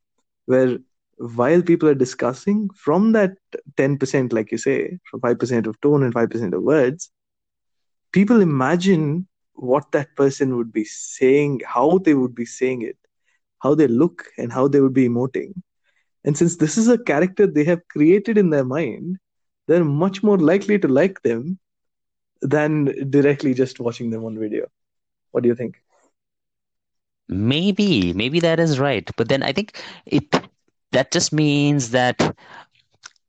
where 0.46 0.78
while 1.22 1.62
people 1.62 1.88
are 1.88 1.94
discussing 1.94 2.68
from 2.74 3.12
that 3.12 3.32
10% 3.76 4.32
like 4.32 4.50
you 4.50 4.58
say 4.58 4.98
from 5.10 5.20
5% 5.20 5.66
of 5.66 5.80
tone 5.80 6.02
and 6.02 6.12
5% 6.14 6.54
of 6.54 6.62
words 6.62 7.10
people 8.12 8.40
imagine 8.40 9.26
what 9.54 9.90
that 9.92 10.14
person 10.16 10.56
would 10.56 10.72
be 10.72 10.84
saying 10.84 11.60
how 11.66 11.98
they 11.98 12.14
would 12.14 12.34
be 12.34 12.44
saying 12.44 12.82
it 12.82 12.96
how 13.62 13.74
they 13.74 13.86
look 13.86 14.24
and 14.38 14.52
how 14.52 14.66
they 14.68 14.80
would 14.80 14.92
be 14.92 15.08
emoting. 15.08 15.52
And 16.24 16.36
since 16.36 16.56
this 16.56 16.76
is 16.76 16.88
a 16.88 16.98
character 16.98 17.46
they 17.46 17.64
have 17.64 17.86
created 17.88 18.38
in 18.38 18.50
their 18.50 18.64
mind 18.64 19.18
they're 19.68 19.84
much 19.84 20.22
more 20.22 20.38
likely 20.38 20.78
to 20.80 20.88
like 20.88 21.22
them 21.22 21.58
than 22.42 23.10
directly 23.10 23.54
just 23.54 23.78
watching 23.78 24.10
them 24.10 24.24
on 24.24 24.38
video. 24.38 24.66
What 25.30 25.44
do 25.44 25.48
you 25.48 25.54
think? 25.54 25.76
Maybe 27.28 28.12
maybe 28.12 28.40
that 28.40 28.58
is 28.58 28.78
right. 28.80 29.08
But 29.16 29.28
then 29.28 29.42
i 29.42 29.52
think 29.52 29.80
it 30.06 30.34
that 30.92 31.10
just 31.12 31.32
means 31.32 31.90
that 31.90 32.36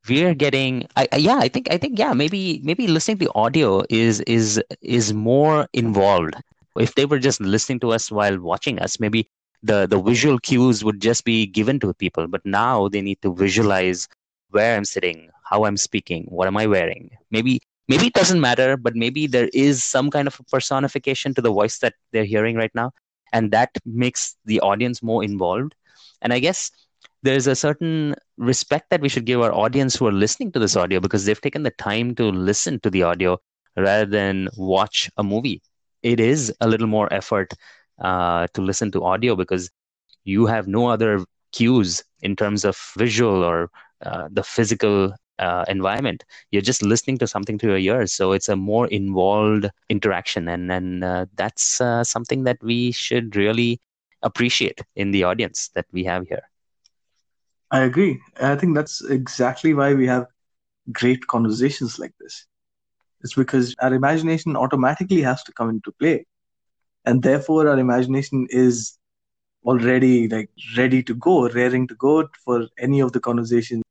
we're 0.08 0.34
getting 0.34 0.88
I, 0.96 1.08
yeah 1.18 1.38
i 1.38 1.48
think 1.48 1.68
i 1.72 1.78
think 1.78 1.98
yeah 1.98 2.14
maybe 2.14 2.62
maybe 2.64 2.88
listening 2.88 3.18
to 3.20 3.32
audio 3.36 3.84
is 3.90 4.22
is 4.22 4.62
is 4.82 5.14
more 5.14 5.68
involved. 5.74 6.36
If 6.78 6.96
they 6.96 7.06
were 7.06 7.20
just 7.20 7.40
listening 7.40 7.80
to 7.82 7.92
us 7.92 8.12
while 8.12 8.40
watching 8.40 8.80
us 8.80 9.00
maybe 9.00 9.28
the 9.62 9.88
the 9.88 10.00
visual 10.00 10.40
cues 10.40 10.84
would 10.84 11.02
just 11.02 11.24
be 11.26 11.46
given 11.48 11.80
to 11.80 11.94
people. 11.94 12.28
But 12.28 12.46
now 12.46 12.88
they 12.90 13.02
need 13.02 13.22
to 13.22 13.34
visualize 13.34 14.08
where 14.52 14.76
i'm 14.78 14.86
sitting 14.86 15.30
how 15.50 15.66
i'm 15.66 15.78
speaking 15.78 16.26
what 16.30 16.48
am 16.48 16.58
i 16.58 16.66
wearing. 16.68 17.10
Maybe 17.32 17.60
maybe 17.88 18.08
it 18.08 18.14
doesn't 18.14 18.42
matter 18.42 18.78
but 18.78 18.96
maybe 18.96 19.28
there 19.28 19.50
is 19.54 19.84
some 19.84 20.10
kind 20.10 20.28
of 20.28 20.40
personification 20.52 21.34
to 21.36 21.42
the 21.42 21.52
voice 21.52 21.80
that 21.80 21.94
they're 22.12 22.26
hearing 22.36 22.56
right 22.56 22.74
now. 22.76 22.92
And 23.32 23.52
that 23.52 23.70
makes 23.86 24.36
the 24.46 24.60
audience 24.62 25.02
more 25.02 25.24
involved. 25.24 25.76
And 26.22 26.34
i 26.34 26.40
guess 26.40 26.72
there's 27.24 27.48
a 27.48 27.56
certain 27.56 28.16
respect 28.38 28.90
that 28.90 29.02
we 29.02 29.10
should 29.10 29.26
give 29.26 29.42
our 29.42 29.54
audience 29.54 29.96
who 29.96 30.08
are 30.08 30.12
listening 30.12 30.52
to 30.54 30.60
this 30.60 30.76
audio 30.76 31.00
because 31.00 31.26
they've 31.26 31.42
taken 31.42 31.64
the 31.64 31.72
time 31.72 32.16
to 32.16 32.26
listen 32.26 32.80
to 32.82 32.90
the 32.90 33.04
audio 33.04 33.40
rather 33.78 34.06
than 34.06 34.50
watch 34.58 35.10
a 35.18 35.24
movie. 35.24 35.62
It 36.04 36.20
is 36.20 36.54
a 36.62 36.68
little 36.68 36.88
more 36.88 37.12
effort 37.14 37.54
uh, 38.02 38.48
to 38.54 38.62
listen 38.62 38.92
to 38.92 39.04
audio 39.04 39.36
because 39.36 39.72
you 40.26 40.46
have 40.48 40.68
no 40.68 40.88
other 40.88 41.24
cues 41.54 42.04
in 42.22 42.36
terms 42.36 42.66
of 42.66 42.78
visual 42.98 43.44
or 43.44 43.70
uh, 44.06 44.28
the 44.32 44.44
physical 44.44 45.14
uh, 45.40 45.66
environment. 45.68 46.24
You're 46.52 46.62
just 46.62 46.84
listening 46.84 47.18
to 47.20 47.28
something 47.28 47.58
through 47.58 47.76
your 47.78 47.98
ears, 47.98 48.14
so 48.14 48.34
it's 48.34 48.50
a 48.50 48.56
more 48.56 48.88
involved 48.88 49.70
interaction, 49.90 50.48
and 50.48 50.72
and 50.72 51.04
uh, 51.04 51.26
that's 51.36 51.82
uh, 51.82 52.04
something 52.04 52.44
that 52.46 52.58
we 52.64 52.92
should 52.92 53.36
really 53.36 53.80
appreciate 54.22 54.82
in 54.96 55.12
the 55.12 55.24
audience 55.24 55.70
that 55.76 55.86
we 55.92 56.04
have 56.06 56.28
here. 56.28 56.44
I 57.74 57.86
agree. 57.86 58.22
I 58.40 58.56
think 58.56 58.76
that's 58.76 59.02
exactly 59.04 59.74
why 59.74 59.96
we 59.96 60.06
have 60.06 60.28
great 60.92 61.26
conversations 61.26 61.98
like 61.98 62.14
this. 62.20 62.46
It's 63.22 63.34
because 63.34 63.74
our 63.82 63.94
imagination 63.96 64.56
automatically 64.56 65.22
has 65.24 65.44
to 65.46 65.52
come 65.54 65.72
into 65.72 65.92
play. 65.94 66.28
And 67.06 67.24
therefore 67.24 67.68
our 67.68 67.80
imagination 67.80 68.46
is 68.52 69.00
already 69.66 70.28
like 70.28 70.52
ready 70.78 71.02
to 71.02 71.16
go, 71.16 71.50
raring 71.50 71.88
to 71.88 71.96
go 71.96 72.30
for 72.46 72.68
any 72.78 73.00
of 73.00 73.12
the 73.12 73.20
conversations. 73.20 73.82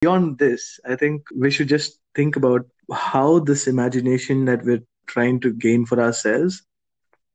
Beyond 0.00 0.38
this, 0.38 0.80
I 0.84 0.96
think 0.96 1.22
we 1.38 1.52
should 1.52 1.68
just 1.68 2.00
think 2.16 2.34
about 2.34 2.66
how 2.92 3.38
this 3.38 3.68
imagination 3.68 4.46
that 4.46 4.64
we're 4.64 4.82
trying 5.06 5.38
to 5.42 5.52
gain 5.52 5.86
for 5.86 6.00
ourselves, 6.00 6.64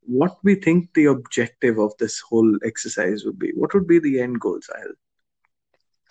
what 0.01 0.37
we 0.43 0.55
think 0.55 0.93
the 0.95 1.05
objective 1.05 1.79
of 1.79 1.93
this 1.97 2.19
whole 2.19 2.57
exercise 2.65 3.23
would 3.23 3.39
be. 3.39 3.53
What 3.55 3.73
would 3.73 3.87
be 3.87 3.99
the 3.99 4.19
end 4.19 4.41
goal, 4.41 4.59
Sahil? 4.59 4.91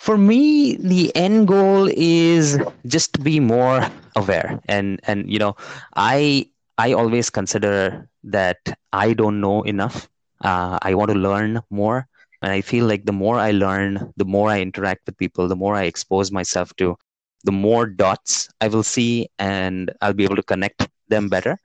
For 0.01 0.17
me 0.19 0.77
the 0.81 1.15
end 1.17 1.49
goal 1.49 1.89
is 1.93 2.59
just 2.87 3.15
to 3.15 3.21
be 3.21 3.41
more 3.41 3.87
aware. 4.17 4.61
And 4.69 5.01
and 5.05 5.31
you 5.31 5.39
know 5.39 5.55
i 5.97 6.47
i 6.79 6.93
always 6.93 7.31
consider 7.31 8.09
that 8.25 8.59
i 8.93 9.13
don't 9.15 9.41
know 9.41 9.63
enough. 9.63 10.09
Uh, 10.45 10.79
i 10.83 10.95
want 10.95 11.11
to 11.13 11.19
learn 11.19 11.61
more. 11.71 12.09
And 12.43 12.53
i 12.53 12.61
feel 12.63 12.87
like 12.87 13.07
the 13.07 13.13
more 13.13 13.39
i 13.39 13.53
learn 13.53 14.13
the 14.17 14.25
more 14.27 14.51
i 14.51 14.61
interact 14.61 15.07
with 15.07 15.19
people 15.19 15.49
the 15.49 15.57
more 15.57 15.77
i 15.77 15.85
expose 15.85 16.33
myself 16.33 16.75
to 16.79 16.97
the 17.45 17.53
more 17.53 17.87
dots 17.87 18.49
i 18.61 18.69
will 18.69 18.85
see 18.85 19.29
and 19.39 19.93
i'll 20.03 20.15
be 20.15 20.25
able 20.25 20.37
to 20.37 20.43
connect 20.55 20.89
them 21.09 21.29
better. 21.29 21.59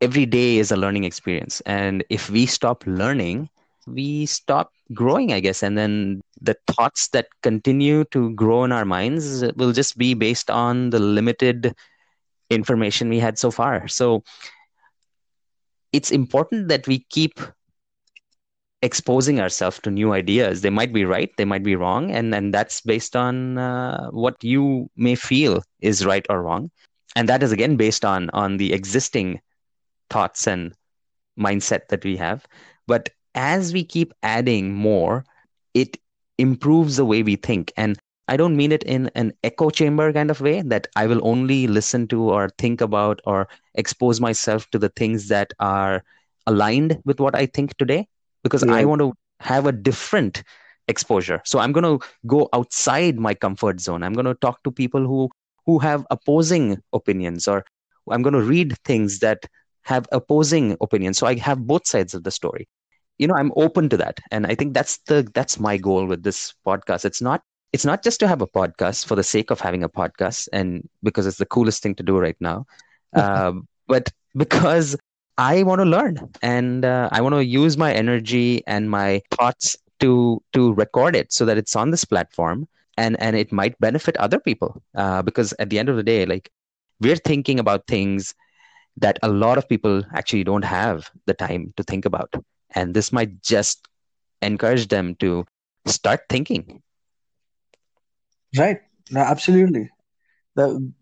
Every 0.00 0.26
day 0.26 0.58
is 0.58 0.70
a 0.72 0.76
learning 0.76 1.04
experience. 1.04 1.60
And 1.66 2.04
if 2.10 2.30
we 2.30 2.46
stop 2.46 2.84
learning 2.86 3.48
we 3.86 4.26
stop 4.26 4.70
growing 4.92 5.32
i 5.32 5.40
guess 5.40 5.62
and 5.62 5.78
then 5.78 6.20
the 6.40 6.56
thoughts 6.66 7.08
that 7.08 7.26
continue 7.42 8.04
to 8.04 8.30
grow 8.34 8.64
in 8.64 8.72
our 8.72 8.84
minds 8.84 9.44
will 9.56 9.72
just 9.72 9.96
be 9.96 10.14
based 10.14 10.50
on 10.50 10.90
the 10.90 10.98
limited 10.98 11.74
information 12.50 13.08
we 13.08 13.18
had 13.18 13.38
so 13.38 13.50
far. 13.50 13.88
So 13.88 14.22
it's 15.92 16.10
important 16.10 16.68
that 16.68 16.86
we 16.86 17.06
keep 17.10 17.40
exposing 18.82 19.40
ourselves 19.40 19.80
to 19.80 19.90
new 19.90 20.12
ideas. 20.12 20.60
They 20.60 20.70
might 20.70 20.92
be 20.92 21.04
right 21.04 21.30
they 21.36 21.44
might 21.44 21.62
be 21.62 21.76
wrong 21.76 22.10
and 22.10 22.34
and 22.34 22.52
that's 22.52 22.80
based 22.82 23.16
on 23.16 23.56
uh, 23.56 24.10
what 24.10 24.36
you 24.42 24.90
may 24.96 25.14
feel 25.14 25.62
is 25.80 26.04
right 26.04 26.26
or 26.28 26.42
wrong. 26.42 26.70
And 27.16 27.28
that 27.28 27.42
is 27.42 27.52
again 27.52 27.76
based 27.76 28.04
on 28.04 28.28
on 28.30 28.58
the 28.58 28.72
existing 28.72 29.40
thoughts 30.10 30.46
and 30.46 30.74
mindset 31.38 31.88
that 31.88 32.04
we 32.04 32.16
have. 32.16 32.46
But 32.86 33.08
as 33.34 33.72
we 33.72 33.84
keep 33.84 34.12
adding 34.22 34.72
more, 34.72 35.24
it 35.74 35.96
improves 36.38 36.96
the 36.96 37.04
way 37.04 37.22
we 37.22 37.36
think. 37.36 37.72
And 37.76 37.98
I 38.28 38.36
don't 38.36 38.56
mean 38.56 38.72
it 38.72 38.82
in 38.84 39.10
an 39.14 39.32
echo 39.42 39.70
chamber 39.70 40.12
kind 40.12 40.30
of 40.30 40.40
way 40.40 40.62
that 40.62 40.86
I 40.96 41.06
will 41.06 41.20
only 41.26 41.66
listen 41.66 42.08
to 42.08 42.30
or 42.30 42.48
think 42.58 42.80
about 42.80 43.20
or 43.26 43.48
expose 43.74 44.20
myself 44.20 44.68
to 44.70 44.78
the 44.78 44.88
things 44.88 45.28
that 45.28 45.52
are 45.60 46.02
aligned 46.46 47.00
with 47.04 47.20
what 47.20 47.34
I 47.34 47.46
think 47.46 47.76
today 47.76 48.06
because 48.42 48.64
yeah. 48.64 48.74
I 48.74 48.84
want 48.84 49.00
to 49.00 49.12
have 49.40 49.66
a 49.66 49.72
different 49.72 50.42
exposure. 50.88 51.40
So 51.44 51.58
I'm 51.58 51.72
going 51.72 51.98
to 51.98 52.06
go 52.26 52.48
outside 52.52 53.18
my 53.18 53.34
comfort 53.34 53.80
zone. 53.80 54.02
I'm 54.02 54.14
going 54.14 54.26
to 54.26 54.34
talk 54.34 54.62
to 54.64 54.70
people 54.70 55.06
who 55.06 55.30
who 55.66 55.78
have 55.78 56.06
opposing 56.10 56.78
opinions 56.92 57.48
or 57.48 57.64
I'm 58.10 58.22
going 58.22 58.34
to 58.34 58.42
read 58.42 58.76
things 58.84 59.20
that 59.20 59.46
have 59.82 60.06
opposing 60.12 60.76
opinions. 60.80 61.16
So 61.16 61.26
I 61.26 61.36
have 61.36 61.66
both 61.66 61.86
sides 61.86 62.12
of 62.12 62.22
the 62.22 62.30
story 62.30 62.68
you 63.18 63.26
know 63.26 63.34
i'm 63.34 63.52
open 63.56 63.88
to 63.88 63.96
that. 63.96 64.20
And 64.30 64.46
i 64.46 64.54
think 64.54 64.74
that's 64.74 64.98
the 65.06 65.28
that's 65.34 65.58
my 65.58 65.76
goal 65.76 66.06
with 66.06 66.22
this 66.22 66.54
podcast. 66.66 67.04
It's 67.04 67.20
not 67.20 67.42
it's 67.72 67.84
not 67.84 68.04
just 68.04 68.20
to 68.20 68.28
have 68.28 68.40
a 68.40 68.46
podcast 68.46 69.06
for 69.06 69.16
the 69.16 69.24
sake 69.24 69.50
of 69.50 69.60
having 69.60 69.82
a 69.82 69.88
podcast 69.88 70.48
and 70.52 70.88
because 71.02 71.26
it's 71.26 71.38
the 71.38 71.46
coolest 71.46 71.82
thing 71.82 71.94
to 71.96 72.02
do 72.02 72.18
right 72.18 72.36
now. 72.40 72.66
Uh, 73.14 73.52
but 73.86 74.10
because 74.36 74.96
i 75.38 75.62
want 75.62 75.80
to 75.80 75.84
learn 75.84 76.18
and 76.42 76.84
uh, 76.84 77.08
i 77.12 77.20
want 77.20 77.32
to 77.32 77.44
use 77.44 77.76
my 77.76 77.92
energy 77.92 78.60
and 78.66 78.90
my 78.90 79.22
thoughts 79.30 79.76
to 80.00 80.42
to 80.52 80.74
record 80.74 81.14
it 81.14 81.32
so 81.32 81.44
that 81.44 81.56
it's 81.56 81.76
on 81.76 81.90
this 81.90 82.04
platform 82.04 82.66
and 82.96 83.20
and 83.20 83.36
it 83.36 83.52
might 83.52 83.78
benefit 83.80 84.16
other 84.16 84.38
people. 84.38 84.82
Uh, 84.94 85.22
because 85.22 85.54
at 85.58 85.70
the 85.70 85.78
end 85.78 85.88
of 85.88 85.96
the 85.96 86.02
day 86.02 86.26
like 86.26 86.50
we're 87.00 87.16
thinking 87.16 87.58
about 87.58 87.86
things 87.86 88.34
that 88.96 89.18
a 89.22 89.28
lot 89.28 89.58
of 89.58 89.68
people 89.68 90.02
actually 90.14 90.44
don't 90.44 90.64
have 90.64 91.10
the 91.26 91.34
time 91.34 91.72
to 91.76 91.82
think 91.82 92.04
about 92.04 92.32
and 92.70 92.94
this 92.94 93.12
might 93.12 93.42
just 93.42 93.88
encourage 94.42 94.88
them 94.88 95.14
to 95.16 95.44
start 95.86 96.22
thinking. 96.28 96.82
Right. 98.56 98.80
Absolutely. 99.14 99.90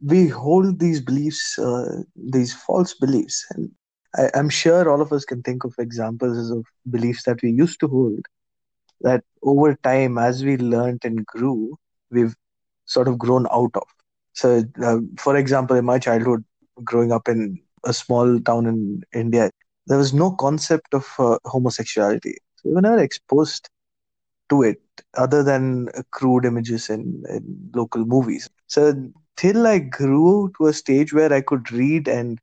We 0.00 0.28
hold 0.28 0.78
these 0.78 1.00
beliefs 1.00 1.58
uh, 1.58 2.02
these 2.16 2.52
false 2.54 2.94
beliefs. 2.94 3.44
And 3.50 3.70
I, 4.16 4.30
i'm 4.34 4.48
sure 4.48 4.90
all 4.90 5.00
of 5.00 5.12
us 5.12 5.24
can 5.24 5.42
think 5.42 5.64
of 5.64 5.74
examples 5.78 6.50
of 6.50 6.64
beliefs 6.90 7.24
that 7.24 7.42
we 7.42 7.50
used 7.50 7.80
to 7.80 7.88
hold 7.88 8.20
that 9.02 9.24
over 9.42 9.74
time 9.82 10.18
as 10.18 10.44
we 10.44 10.56
learned 10.56 11.00
and 11.04 11.24
grew 11.26 11.76
we've 12.10 12.34
sort 12.84 13.08
of 13.08 13.18
grown 13.18 13.46
out 13.52 13.70
of. 13.74 13.86
So 14.34 14.62
uh, 14.82 14.98
for 15.18 15.36
example 15.36 15.76
in 15.76 15.84
my 15.84 15.98
childhood 15.98 16.44
growing 16.84 17.12
up 17.12 17.28
in 17.28 17.60
a 17.84 17.92
small 17.92 18.40
town 18.40 18.66
in 18.66 19.02
india 19.12 19.50
there 19.86 19.98
was 19.98 20.12
no 20.12 20.30
concept 20.32 20.94
of 20.94 21.06
uh, 21.18 21.38
homosexuality. 21.44 22.36
So 22.56 22.68
we 22.68 22.74
were 22.74 22.82
never 22.82 22.98
exposed 22.98 23.68
to 24.50 24.62
it 24.62 24.80
other 25.16 25.42
than 25.42 25.88
crude 26.10 26.44
images 26.44 26.90
in, 26.90 27.22
in 27.28 27.70
local 27.74 28.04
movies. 28.04 28.48
So 28.66 28.94
till 29.36 29.66
I 29.66 29.78
grew 29.78 30.52
to 30.58 30.66
a 30.66 30.72
stage 30.72 31.12
where 31.12 31.32
I 31.32 31.40
could 31.40 31.72
read 31.72 32.08
and 32.08 32.38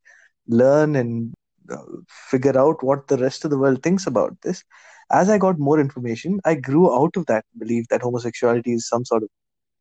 learn 0.46 0.96
and 0.96 1.32
uh, 1.70 1.76
figure 2.08 2.58
out 2.58 2.82
what 2.82 3.06
the 3.08 3.16
rest 3.16 3.44
of 3.44 3.50
the 3.50 3.58
world 3.58 3.82
thinks 3.82 4.06
about 4.06 4.36
this. 4.42 4.64
As 5.12 5.28
I 5.28 5.38
got 5.38 5.58
more 5.58 5.80
information, 5.80 6.40
I 6.44 6.54
grew 6.54 6.92
out 6.94 7.16
of 7.16 7.26
that 7.26 7.44
belief 7.58 7.86
that 7.88 8.02
homosexuality 8.02 8.74
is 8.74 8.88
some 8.88 9.04
sort 9.04 9.22
of 9.22 9.28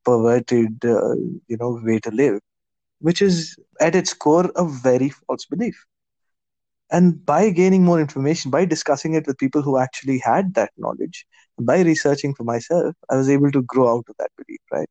perverted, 0.06 0.84
uh, 0.86 1.16
you 1.48 1.58
know, 1.60 1.80
way 1.84 2.00
to 2.00 2.12
live, 2.12 2.40
which 3.00 3.22
is 3.22 3.56
at 3.80 3.96
its 3.96 4.14
core 4.14 4.52
a 4.56 4.66
very 4.66 5.10
false 5.10 5.46
belief. 5.46 5.86
And 6.92 7.24
by 7.26 7.52
gaining 7.52 7.84
more 7.84 8.00
information, 8.00 8.52
by 8.52 8.66
discussing 8.66 9.14
it 9.14 9.28
with 9.28 9.38
people 9.38 9.62
who 9.62 9.78
actually 9.78 10.20
had 10.20 10.56
that 10.56 10.72
knowledge, 10.78 11.26
by 11.60 11.82
researching 11.82 12.34
for 12.34 12.44
myself, 12.44 12.96
I 13.10 13.18
was 13.18 13.30
able 13.30 13.52
to 13.52 13.62
grow 13.64 13.98
out 13.98 14.06
of 14.10 14.16
that 14.18 14.32
belief, 14.38 14.60
right? 14.72 14.90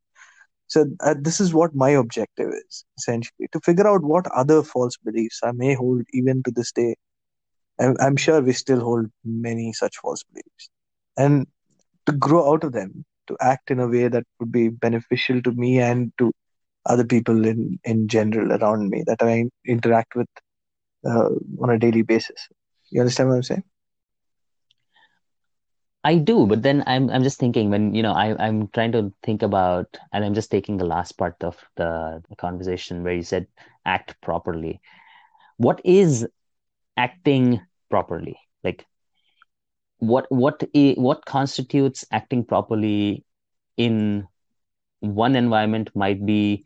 So 0.67 0.85
uh, 1.01 1.15
this 1.19 1.39
is 1.39 1.53
what 1.53 1.75
my 1.75 1.89
objective 1.89 2.49
is 2.53 2.85
essentially 2.97 3.47
to 3.51 3.59
figure 3.61 3.87
out 3.87 4.03
what 4.03 4.31
other 4.31 4.61
false 4.63 4.97
beliefs 4.97 5.39
I 5.43 5.51
may 5.51 5.73
hold 5.73 6.03
even 6.13 6.43
to 6.43 6.51
this 6.51 6.71
day. 6.71 6.95
I'm, 7.79 7.95
I'm 7.99 8.15
sure 8.15 8.41
we 8.41 8.53
still 8.53 8.79
hold 8.79 9.07
many 9.25 9.73
such 9.73 9.97
false 9.97 10.23
beliefs, 10.23 10.69
and 11.17 11.47
to 12.05 12.11
grow 12.11 12.53
out 12.53 12.63
of 12.63 12.73
them, 12.73 13.03
to 13.27 13.37
act 13.41 13.71
in 13.71 13.79
a 13.79 13.87
way 13.87 14.07
that 14.07 14.25
would 14.39 14.51
be 14.51 14.69
beneficial 14.69 15.41
to 15.41 15.51
me 15.51 15.79
and 15.79 16.11
to 16.17 16.31
other 16.85 17.05
people 17.05 17.45
in 17.45 17.79
in 17.83 18.07
general 18.07 18.53
around 18.53 18.89
me 18.89 19.03
that 19.07 19.21
I 19.21 19.45
interact 19.65 20.15
with 20.15 20.27
uh, 21.05 21.29
on 21.61 21.69
a 21.69 21.79
daily 21.79 22.01
basis. 22.01 22.47
You 22.89 23.01
understand 23.01 23.29
what 23.29 23.35
I'm 23.35 23.43
saying? 23.43 23.63
I 26.03 26.15
do, 26.15 26.47
but 26.47 26.63
then 26.63 26.83
I'm 26.87 27.09
I'm 27.09 27.23
just 27.23 27.39
thinking 27.39 27.69
when 27.69 27.93
you 27.93 28.01
know 28.01 28.13
I 28.13 28.35
I'm 28.39 28.69
trying 28.69 28.91
to 28.93 29.11
think 29.23 29.41
about 29.43 29.97
and 30.13 30.23
I'm 30.23 30.33
just 30.33 30.49
taking 30.49 30.77
the 30.77 30.85
last 30.85 31.17
part 31.17 31.35
of 31.43 31.57
the, 31.75 32.23
the 32.29 32.35
conversation 32.35 33.03
where 33.03 33.13
you 33.13 33.23
said 33.23 33.47
act 33.85 34.15
properly. 34.21 34.79
What 35.57 35.81
is 35.83 36.27
acting 36.95 37.61
properly? 37.89 38.37
Like 38.63 38.85
what 39.97 40.25
what 40.29 40.63
what 40.95 41.25
constitutes 41.25 42.05
acting 42.11 42.45
properly 42.45 43.25
in 43.77 44.27
one 45.01 45.35
environment 45.35 45.89
might 45.95 46.25
be 46.25 46.65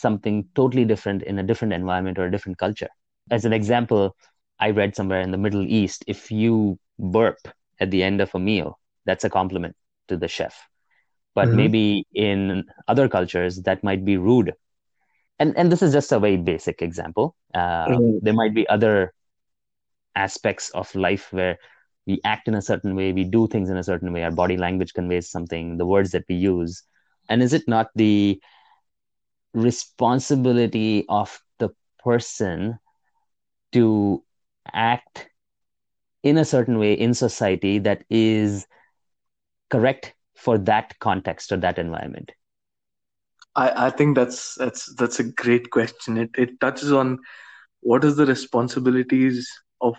something 0.00 0.48
totally 0.54 0.84
different 0.84 1.22
in 1.22 1.38
a 1.38 1.42
different 1.42 1.74
environment 1.74 2.18
or 2.18 2.26
a 2.26 2.30
different 2.30 2.58
culture. 2.58 2.88
As 3.30 3.44
an 3.44 3.52
example, 3.52 4.16
I 4.58 4.70
read 4.70 4.96
somewhere 4.96 5.20
in 5.20 5.30
the 5.30 5.38
Middle 5.38 5.66
East, 5.66 6.04
if 6.06 6.30
you 6.30 6.78
burp 6.98 7.38
at 7.80 7.90
the 7.90 8.02
end 8.02 8.20
of 8.20 8.34
a 8.34 8.38
meal, 8.38 8.78
that's 9.06 9.24
a 9.24 9.30
compliment 9.30 9.76
to 10.08 10.16
the 10.16 10.28
chef. 10.28 10.68
But 11.34 11.48
mm-hmm. 11.48 11.56
maybe 11.56 12.06
in 12.14 12.64
other 12.88 13.08
cultures, 13.08 13.62
that 13.62 13.84
might 13.84 14.04
be 14.04 14.16
rude. 14.16 14.52
And, 15.38 15.56
and 15.56 15.72
this 15.72 15.80
is 15.80 15.92
just 15.92 16.12
a 16.12 16.18
very 16.18 16.36
basic 16.36 16.82
example. 16.82 17.36
Uh, 17.54 17.86
mm-hmm. 17.86 18.18
There 18.22 18.34
might 18.34 18.54
be 18.54 18.68
other 18.68 19.14
aspects 20.14 20.70
of 20.70 20.94
life 20.94 21.32
where 21.32 21.56
we 22.06 22.20
act 22.24 22.48
in 22.48 22.54
a 22.54 22.62
certain 22.62 22.96
way, 22.96 23.12
we 23.12 23.24
do 23.24 23.46
things 23.46 23.70
in 23.70 23.76
a 23.76 23.84
certain 23.84 24.12
way, 24.12 24.24
our 24.24 24.30
body 24.30 24.56
language 24.56 24.92
conveys 24.92 25.30
something, 25.30 25.78
the 25.78 25.86
words 25.86 26.10
that 26.10 26.24
we 26.28 26.34
use. 26.34 26.82
And 27.28 27.42
is 27.42 27.52
it 27.52 27.68
not 27.68 27.88
the 27.94 28.40
responsibility 29.54 31.04
of 31.08 31.40
the 31.58 31.70
person 32.02 32.78
to 33.72 34.22
act 34.72 35.28
in 36.22 36.38
a 36.38 36.44
certain 36.44 36.78
way 36.78 36.92
in 36.92 37.14
society 37.14 37.78
that 37.78 38.04
is 38.10 38.66
correct 39.70 40.14
for 40.36 40.58
that 40.58 40.98
context 40.98 41.52
or 41.52 41.56
that 41.58 41.78
environment? 41.78 42.32
I, 43.56 43.86
I 43.86 43.90
think 43.90 44.16
that's 44.16 44.54
that's 44.54 44.94
that's 44.94 45.18
a 45.18 45.24
great 45.24 45.70
question. 45.70 46.16
It, 46.18 46.30
it 46.36 46.60
touches 46.60 46.92
on 46.92 47.18
what 47.80 48.04
is 48.04 48.16
the 48.16 48.26
responsibilities 48.26 49.50
of 49.80 49.96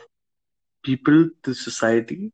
people 0.83 1.29
to 1.43 1.53
society 1.53 2.31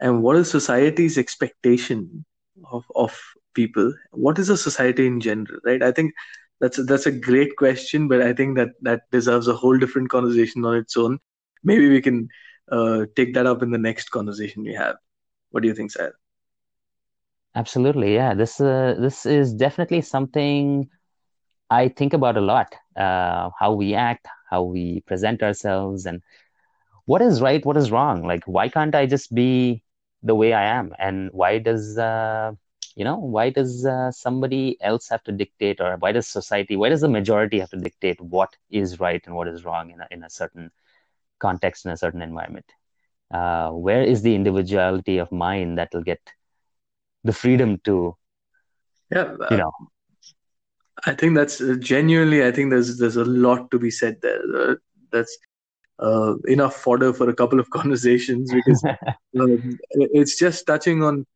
and 0.00 0.22
what 0.22 0.36
is 0.36 0.50
society's 0.50 1.16
expectation 1.18 2.24
of, 2.70 2.84
of 2.94 3.18
people 3.54 3.92
what 4.12 4.38
is 4.38 4.48
a 4.50 4.56
society 4.56 5.06
in 5.06 5.20
general 5.20 5.58
right 5.64 5.82
i 5.82 5.90
think 5.92 6.12
that's 6.60 6.78
a, 6.78 6.82
that's 6.84 7.06
a 7.06 7.12
great 7.12 7.56
question 7.56 8.08
but 8.08 8.20
i 8.22 8.32
think 8.32 8.56
that 8.56 8.70
that 8.82 9.02
deserves 9.10 9.48
a 9.48 9.54
whole 9.54 9.78
different 9.78 10.08
conversation 10.10 10.64
on 10.64 10.76
its 10.76 10.96
own 10.96 11.18
maybe 11.64 11.88
we 11.88 12.00
can 12.00 12.28
uh, 12.72 13.06
take 13.16 13.34
that 13.34 13.46
up 13.46 13.62
in 13.62 13.70
the 13.70 13.78
next 13.78 14.10
conversation 14.10 14.62
we 14.62 14.74
have. 14.74 14.96
What 15.50 15.62
do 15.62 15.68
you 15.68 15.74
think, 15.74 15.92
Sahil? 15.92 16.12
Absolutely, 17.54 18.14
yeah. 18.14 18.34
This 18.34 18.60
uh, 18.60 18.94
this 18.98 19.26
is 19.26 19.54
definitely 19.54 20.00
something 20.02 20.88
I 21.70 21.88
think 21.88 22.12
about 22.14 22.36
a 22.36 22.40
lot. 22.40 22.74
Uh, 22.96 23.50
how 23.58 23.72
we 23.72 23.94
act, 23.94 24.26
how 24.50 24.62
we 24.64 25.00
present 25.06 25.42
ourselves, 25.42 26.06
and 26.06 26.22
what 27.06 27.22
is 27.22 27.40
right, 27.40 27.64
what 27.64 27.76
is 27.76 27.90
wrong. 27.90 28.26
Like, 28.26 28.44
why 28.46 28.68
can't 28.68 28.94
I 28.94 29.06
just 29.06 29.34
be 29.34 29.82
the 30.22 30.34
way 30.34 30.52
I 30.52 30.64
am? 30.64 30.92
And 30.98 31.30
why 31.32 31.58
does 31.58 31.98
uh, 31.98 32.52
you 32.94 33.04
know 33.04 33.16
why 33.16 33.50
does 33.50 33.84
uh, 33.84 34.10
somebody 34.10 34.76
else 34.80 35.08
have 35.08 35.22
to 35.24 35.32
dictate, 35.32 35.80
or 35.80 35.96
why 35.96 36.12
does 36.12 36.26
society, 36.26 36.76
why 36.76 36.88
does 36.88 37.00
the 37.00 37.08
majority 37.08 37.58
have 37.58 37.70
to 37.70 37.76
dictate 37.76 38.20
what 38.20 38.56
is 38.70 39.00
right 39.00 39.22
and 39.26 39.34
what 39.34 39.48
is 39.48 39.64
wrong 39.64 39.90
in 39.90 40.00
a, 40.00 40.06
in 40.10 40.22
a 40.24 40.30
certain 40.30 40.70
context 41.38 41.84
in 41.84 41.92
a 41.92 41.96
certain 41.96 42.22
environment? 42.22 42.66
Uh, 43.32 43.70
where 43.70 44.02
is 44.02 44.22
the 44.22 44.34
individuality 44.34 45.18
of 45.18 45.32
mind 45.32 45.78
that 45.78 45.88
will 45.92 46.02
get 46.02 46.20
the 47.24 47.32
freedom 47.32 47.78
to 47.84 48.16
yeah 49.10 49.34
you 49.50 49.56
know? 49.56 49.72
I 51.06 51.14
think 51.14 51.34
that's 51.34 51.60
uh, 51.60 51.76
genuinely 51.78 52.44
i 52.44 52.52
think 52.52 52.70
there's 52.70 52.98
there's 52.98 53.16
a 53.16 53.24
lot 53.24 53.70
to 53.70 53.78
be 53.78 53.90
said 53.90 54.20
there. 54.22 54.42
Uh, 54.54 54.74
that's 55.10 55.36
uh, 55.98 56.34
enough 56.46 56.74
fodder 56.76 57.12
for 57.12 57.28
a 57.28 57.34
couple 57.34 57.60
of 57.60 57.70
conversations 57.78 58.52
because 58.52 58.84
um, 59.40 59.78
it's 59.90 60.38
just 60.38 60.66
touching 60.66 61.02
on 61.02 61.26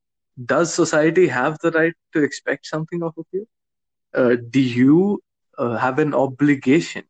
does 0.45 0.73
society 0.73 1.29
have 1.29 1.59
the 1.63 1.71
right 1.73 1.95
to 2.13 2.23
expect 2.23 2.67
something 2.67 3.03
of 3.03 3.15
you? 3.33 3.47
Uh, 4.15 4.37
do 4.51 4.61
you 4.61 5.21
have 5.59 5.99
an 5.99 6.15
obligation 6.15 7.05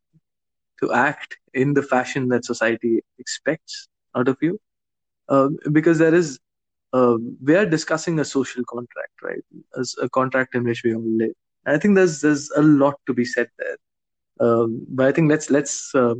to 0.80 0.92
act 0.92 1.36
in 1.54 1.74
the 1.74 1.82
fashion 1.82 2.28
that 2.28 2.44
society 2.44 3.02
expects 3.18 3.88
out 4.16 4.28
of 4.28 4.36
you? 4.40 4.58
Uh, 5.28 5.48
because 5.72 5.98
there 5.98 6.14
is 6.14 6.38
uh, 6.92 7.16
we 7.42 7.54
are 7.56 7.66
discussing 7.66 8.18
a 8.18 8.24
social 8.24 8.62
contract 8.68 9.12
right? 9.22 9.42
As 9.78 9.94
a 10.00 10.08
contract 10.08 10.54
in 10.54 10.64
which 10.64 10.82
we 10.84 10.94
all 10.94 11.02
live. 11.02 11.32
And 11.64 11.76
i 11.76 11.78
think 11.78 11.94
there's 11.96 12.20
there's 12.20 12.50
a 12.56 12.62
lot 12.62 12.94
to 13.06 13.14
be 13.14 13.24
said 13.24 13.48
there. 13.58 13.76
Um, 14.40 14.86
but 14.88 15.06
i 15.06 15.12
think 15.12 15.30
let's 15.30 15.50
let's 15.50 15.94
uh, 15.94 16.14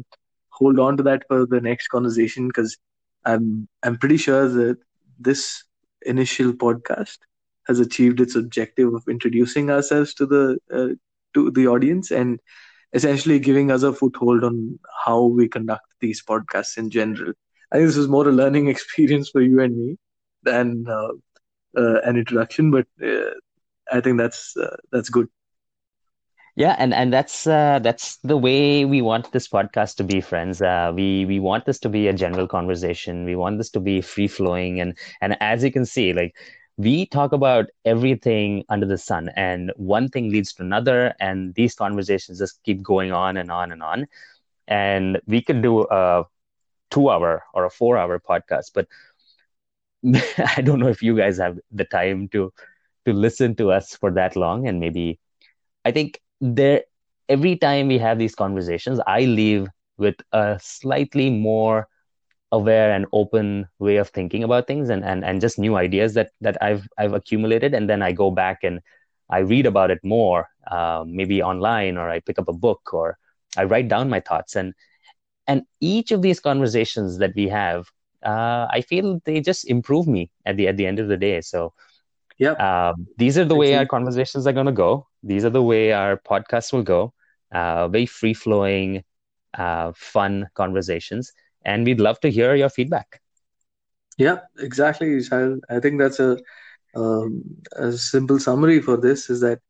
hold 0.51 0.79
on 0.79 0.97
to 0.99 1.03
that 1.05 1.25
for 1.29 1.47
the 1.47 1.61
next 1.61 1.89
conversation 1.89 2.49
because 2.49 2.77
i'm 3.25 3.69
i'm 3.85 3.97
pretty 3.99 4.17
sure 4.17 4.49
that 4.49 4.79
this 5.19 5.65
initial 6.09 6.53
podcast 6.53 7.19
has 7.69 7.81
achieved 7.81 8.21
its 8.21 8.35
objective 8.35 8.95
of 8.95 9.05
introducing 9.09 9.71
ourselves 9.71 10.15
to 10.15 10.27
the 10.27 10.59
uh, 10.73 10.95
to 11.35 11.51
the 11.51 11.69
audience 11.69 12.11
and 12.11 12.41
essentially 12.95 13.39
giving 13.39 13.71
us 13.71 13.83
a 13.83 13.93
foothold 13.93 14.45
on 14.45 14.79
how 15.05 15.23
we 15.25 15.49
conduct 15.49 15.87
these 16.01 16.23
podcasts 16.23 16.79
in 16.79 16.91
general. 16.91 17.33
I 17.73 17.77
think 17.77 17.89
this 17.89 17.97
is 17.99 18.09
more 18.09 18.29
a 18.29 18.33
learning 18.33 18.69
experience 18.75 19.31
for 19.31 19.43
you 19.43 19.61
and 19.61 19.77
me 19.77 19.97
than 20.43 20.87
uh, 20.89 21.09
uh, 21.77 22.01
an 22.03 22.17
introduction, 22.17 22.71
but 22.71 22.87
uh, 23.05 23.31
I 23.93 24.01
think 24.01 24.19
that's 24.19 24.57
uh, 24.57 24.77
that's 24.93 25.11
good. 25.11 25.29
Yeah, 26.59 26.77
and 26.79 26.95
and 26.95 27.13
that's 27.15 27.47
uh, 27.47 27.81
that's 27.83 28.19
the 28.25 28.37
way 28.37 28.85
we 28.85 29.03
want 29.03 29.33
this 29.33 29.49
podcast 29.49 29.97
to 29.97 30.05
be, 30.05 30.21
friends. 30.21 30.61
Uh, 30.61 30.93
we 30.95 31.25
we 31.27 31.39
want 31.39 31.67
this 31.67 31.79
to 31.81 31.89
be 31.89 32.09
a 32.09 32.13
general 32.13 32.49
conversation. 32.49 33.25
We 33.25 33.37
want 33.37 33.59
this 33.59 33.71
to 33.73 33.81
be 33.81 34.03
free 34.03 34.29
flowing, 34.29 34.81
and 34.81 34.99
and 35.23 35.37
as 35.41 35.65
you 35.65 35.73
can 35.73 35.87
see, 35.87 36.13
like 36.13 36.35
we 36.77 37.07
talk 37.07 37.33
about 37.33 37.67
everything 37.85 38.65
under 38.69 38.87
the 38.87 38.99
sun 38.99 39.31
and 39.37 39.73
one 39.77 40.09
thing 40.09 40.31
leads 40.31 40.53
to 40.55 40.63
another 40.63 41.15
and 41.21 41.55
these 41.55 41.75
conversations 41.75 42.39
just 42.39 42.63
keep 42.65 42.83
going 42.83 43.13
on 43.13 43.37
and 43.37 43.51
on 43.51 43.73
and 43.73 43.83
on 43.83 44.07
and 44.69 45.21
we 45.27 45.43
could 45.43 45.63
do 45.63 45.87
a 45.91 46.25
two 46.91 47.11
hour 47.11 47.43
or 47.55 47.65
a 47.65 47.71
four 47.71 47.99
hour 47.99 48.21
podcast 48.21 48.73
but 48.75 48.87
i 50.57 50.63
don't 50.63 50.79
know 50.81 50.89
if 50.89 51.03
you 51.03 51.17
guys 51.17 51.39
have 51.39 51.59
the 51.71 51.85
time 51.85 52.29
to 52.29 52.53
to 53.07 53.13
listen 53.13 53.55
to 53.57 53.71
us 53.71 53.97
for 53.97 54.11
that 54.13 54.37
long 54.37 54.67
and 54.69 54.81
maybe 54.81 55.19
i 55.85 55.91
think 55.93 56.21
there 56.41 56.83
every 57.29 57.57
time 57.57 57.89
we 57.89 57.99
have 57.99 58.19
these 58.19 58.35
conversations 58.35 59.01
i 59.07 59.21
leave 59.21 59.69
with 59.99 60.17
a 60.33 60.59
slightly 60.63 61.31
more 61.31 61.89
aware 62.53 62.93
and 62.93 63.07
open 63.13 63.69
way 63.79 63.97
of 63.97 64.09
thinking 64.09 64.43
about 64.43 64.67
things 64.67 64.89
and, 64.89 65.05
and, 65.05 65.25
and 65.25 65.41
just 65.41 65.59
new 65.59 65.77
ideas 65.77 66.15
that, 66.15 66.31
that 66.41 66.57
I've, 66.63 66.89
I've 66.97 67.13
accumulated. 67.13 67.75
And 67.75 67.89
then 67.91 68.03
I 68.03 68.13
go 68.13 68.31
back 68.31 68.61
and 68.63 68.81
I 69.29 69.41
read 69.41 69.67
about 69.67 69.91
it 69.91 70.01
more, 70.03 70.49
uh, 70.71 71.05
maybe 71.07 71.43
online, 71.43 71.99
or 71.99 72.09
I 72.09 72.21
pick 72.21 72.39
up 72.39 72.49
a 72.49 72.55
book, 72.55 72.95
or 72.95 73.19
I 73.57 73.65
write 73.65 73.89
down 73.89 74.09
my 74.09 74.21
thoughts. 74.21 74.57
And, 74.57 74.73
and 75.47 75.65
each 75.81 76.11
of 76.11 76.23
these 76.23 76.41
conversations 76.41 77.19
that 77.19 77.35
we 77.37 77.49
have, 77.49 77.87
uh, 78.25 78.67
I 78.71 78.81
feel 78.81 79.21
they 79.25 79.41
just 79.41 79.69
improve 79.69 80.07
me 80.07 80.31
at 80.47 80.57
the, 80.57 80.69
at 80.69 80.79
the 80.79 80.87
end 80.87 80.99
of 80.99 81.09
the 81.09 81.19
day. 81.19 81.43
So 81.43 81.75
yeah, 82.39 82.53
um, 82.53 83.07
these 83.17 83.37
are 83.39 83.45
the 83.45 83.57
way 83.57 83.75
our 83.75 83.87
conversations 83.87 84.47
are 84.47 84.53
going 84.53 84.67
to 84.67 84.73
go. 84.73 85.07
These 85.23 85.45
are 85.45 85.51
the 85.51 85.63
way 85.63 85.93
our 85.93 86.17
podcasts 86.17 86.73
will 86.73 86.83
go. 86.83 87.13
Uh, 87.53 87.89
very 87.89 88.07
free 88.07 88.35
flowing, 88.35 89.03
uh, 89.57 89.93
fun 89.97 90.49
conversations. 90.55 91.33
And 91.65 91.85
we'd 91.85 92.01
love 92.01 92.21
to 92.21 92.31
hear 92.31 92.55
your 92.55 92.69
feedback. 92.69 93.21
Yeah, 94.19 94.41
exactly. 94.59 95.21
I 95.71 95.81
think 95.81 95.99
that's 95.99 96.21
a, 96.21 96.39
um, 96.95 97.43
a 97.77 97.93
simple 97.93 98.39
summary 98.39 98.81
for 98.81 98.97
this 98.97 99.31
is 99.31 99.41
that 99.41 99.61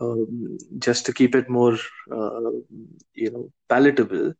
um, 0.00 0.58
just 0.78 1.06
to 1.06 1.12
keep 1.12 1.34
it 1.34 1.48
more, 1.48 1.74
uh, 2.12 2.50
you 3.14 3.30
know, 3.30 3.50
palatable, 3.68 4.34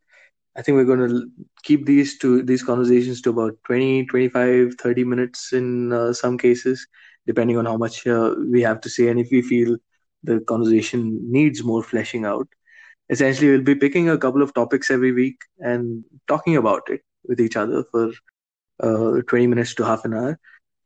I 0.56 0.62
think 0.62 0.76
we're 0.76 0.84
going 0.96 1.08
to 1.08 1.30
keep 1.64 1.86
these 1.86 2.18
to 2.18 2.42
these 2.42 2.62
conversations 2.62 3.20
to 3.22 3.30
about 3.30 3.58
20, 3.64 4.06
25, 4.06 4.74
30 4.74 5.04
minutes 5.04 5.52
in 5.52 5.92
uh, 5.92 6.12
some 6.12 6.38
cases, 6.38 6.86
depending 7.26 7.58
on 7.58 7.66
how 7.66 7.76
much 7.76 8.06
uh, 8.06 8.34
we 8.50 8.62
have 8.62 8.80
to 8.80 8.90
say 8.90 9.08
and 9.08 9.20
if 9.20 9.28
we 9.30 9.42
feel 9.42 9.76
the 10.22 10.40
conversation 10.40 11.20
needs 11.30 11.62
more 11.62 11.82
fleshing 11.82 12.24
out. 12.24 12.48
Essentially, 13.08 13.50
we'll 13.50 13.62
be 13.62 13.74
picking 13.74 14.08
a 14.08 14.18
couple 14.18 14.42
of 14.42 14.52
topics 14.54 14.90
every 14.90 15.12
week 15.12 15.40
and 15.58 16.04
talking 16.26 16.56
about 16.56 16.82
it 16.88 17.02
with 17.24 17.40
each 17.40 17.56
other 17.56 17.84
for 17.90 18.10
uh, 18.82 19.22
20 19.28 19.46
minutes 19.46 19.74
to 19.74 19.84
half 19.84 20.04
an 20.04 20.14
hour. 20.14 20.38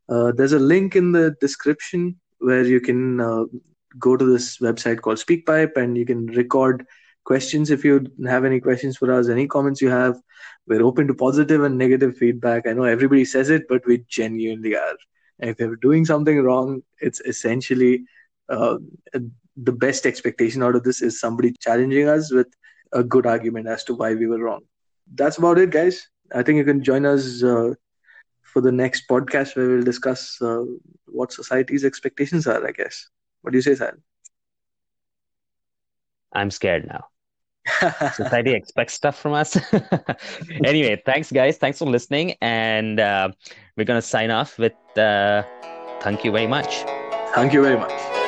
Uh, 0.08 0.32
there's 0.32 0.52
a 0.52 0.58
link 0.58 0.96
in 0.96 1.12
the 1.12 1.34
description 1.40 2.18
where 2.38 2.64
you 2.64 2.80
can 2.80 3.20
uh, 3.20 3.44
go 3.98 4.16
to 4.16 4.24
this 4.24 4.58
website 4.58 5.00
called 5.00 5.18
SpeakPipe 5.18 5.76
and 5.76 5.96
you 5.96 6.04
can 6.04 6.26
record 6.26 6.84
questions 7.24 7.70
if 7.70 7.84
you 7.84 8.06
have 8.26 8.44
any 8.44 8.60
questions 8.60 8.96
for 8.96 9.12
us, 9.12 9.28
any 9.28 9.46
comments 9.46 9.80
you 9.80 9.88
have. 9.88 10.20
We're 10.66 10.82
open 10.82 11.06
to 11.06 11.14
positive 11.14 11.62
and 11.64 11.78
negative 11.78 12.16
feedback. 12.16 12.66
I 12.66 12.72
know 12.72 12.84
everybody 12.84 13.24
says 13.24 13.50
it, 13.50 13.64
but 13.68 13.86
we 13.86 14.04
genuinely 14.08 14.76
are. 14.76 14.96
And 15.40 15.50
if 15.50 15.58
they're 15.58 15.76
doing 15.76 16.04
something 16.06 16.40
wrong, 16.42 16.82
it's 17.00 17.20
essentially 17.22 18.04
uh, 18.48 18.78
the 19.56 19.72
best 19.72 20.06
expectation 20.06 20.62
out 20.62 20.76
of 20.76 20.84
this 20.84 21.02
is 21.02 21.20
somebody 21.20 21.52
challenging 21.60 22.08
us 22.08 22.32
with 22.32 22.48
a 22.92 23.04
good 23.04 23.26
argument 23.26 23.68
as 23.68 23.84
to 23.84 23.94
why 23.94 24.14
we 24.14 24.26
were 24.26 24.38
wrong. 24.38 24.62
That's 25.14 25.38
about 25.38 25.58
it, 25.58 25.70
guys. 25.70 26.08
I 26.34 26.42
think 26.42 26.58
you 26.58 26.64
can 26.64 26.82
join 26.84 27.06
us 27.06 27.42
uh, 27.42 27.74
for 28.42 28.60
the 28.62 28.72
next 28.72 29.08
podcast 29.08 29.56
where 29.56 29.68
we'll 29.68 29.82
discuss 29.84 30.40
uh, 30.42 30.64
what 31.06 31.32
society's 31.32 31.84
expectations 31.84 32.46
are, 32.46 32.66
I 32.66 32.72
guess. 32.72 33.08
What 33.42 33.52
do 33.52 33.58
you 33.58 33.62
say, 33.62 33.74
Sal? 33.74 33.92
I'm 36.32 36.50
scared 36.50 36.86
now. 36.86 37.06
Society 38.14 38.52
expects 38.52 38.94
stuff 38.94 39.18
from 39.18 39.32
us. 39.32 39.56
anyway, 40.64 41.00
thanks, 41.04 41.30
guys. 41.30 41.58
Thanks 41.58 41.78
for 41.78 41.86
listening. 41.86 42.34
And 42.40 43.00
uh, 43.00 43.30
we're 43.76 43.84
to 44.00 44.06
sign 44.06 44.30
off 44.30 44.58
with 44.58 44.72
uh, 44.96 45.42
thank 46.00 46.24
you 46.24 46.32
very 46.32 46.46
much. 46.46 46.84
Thank 47.34 47.52
you 47.52 47.62
very 47.62 47.76
much. 47.76 48.19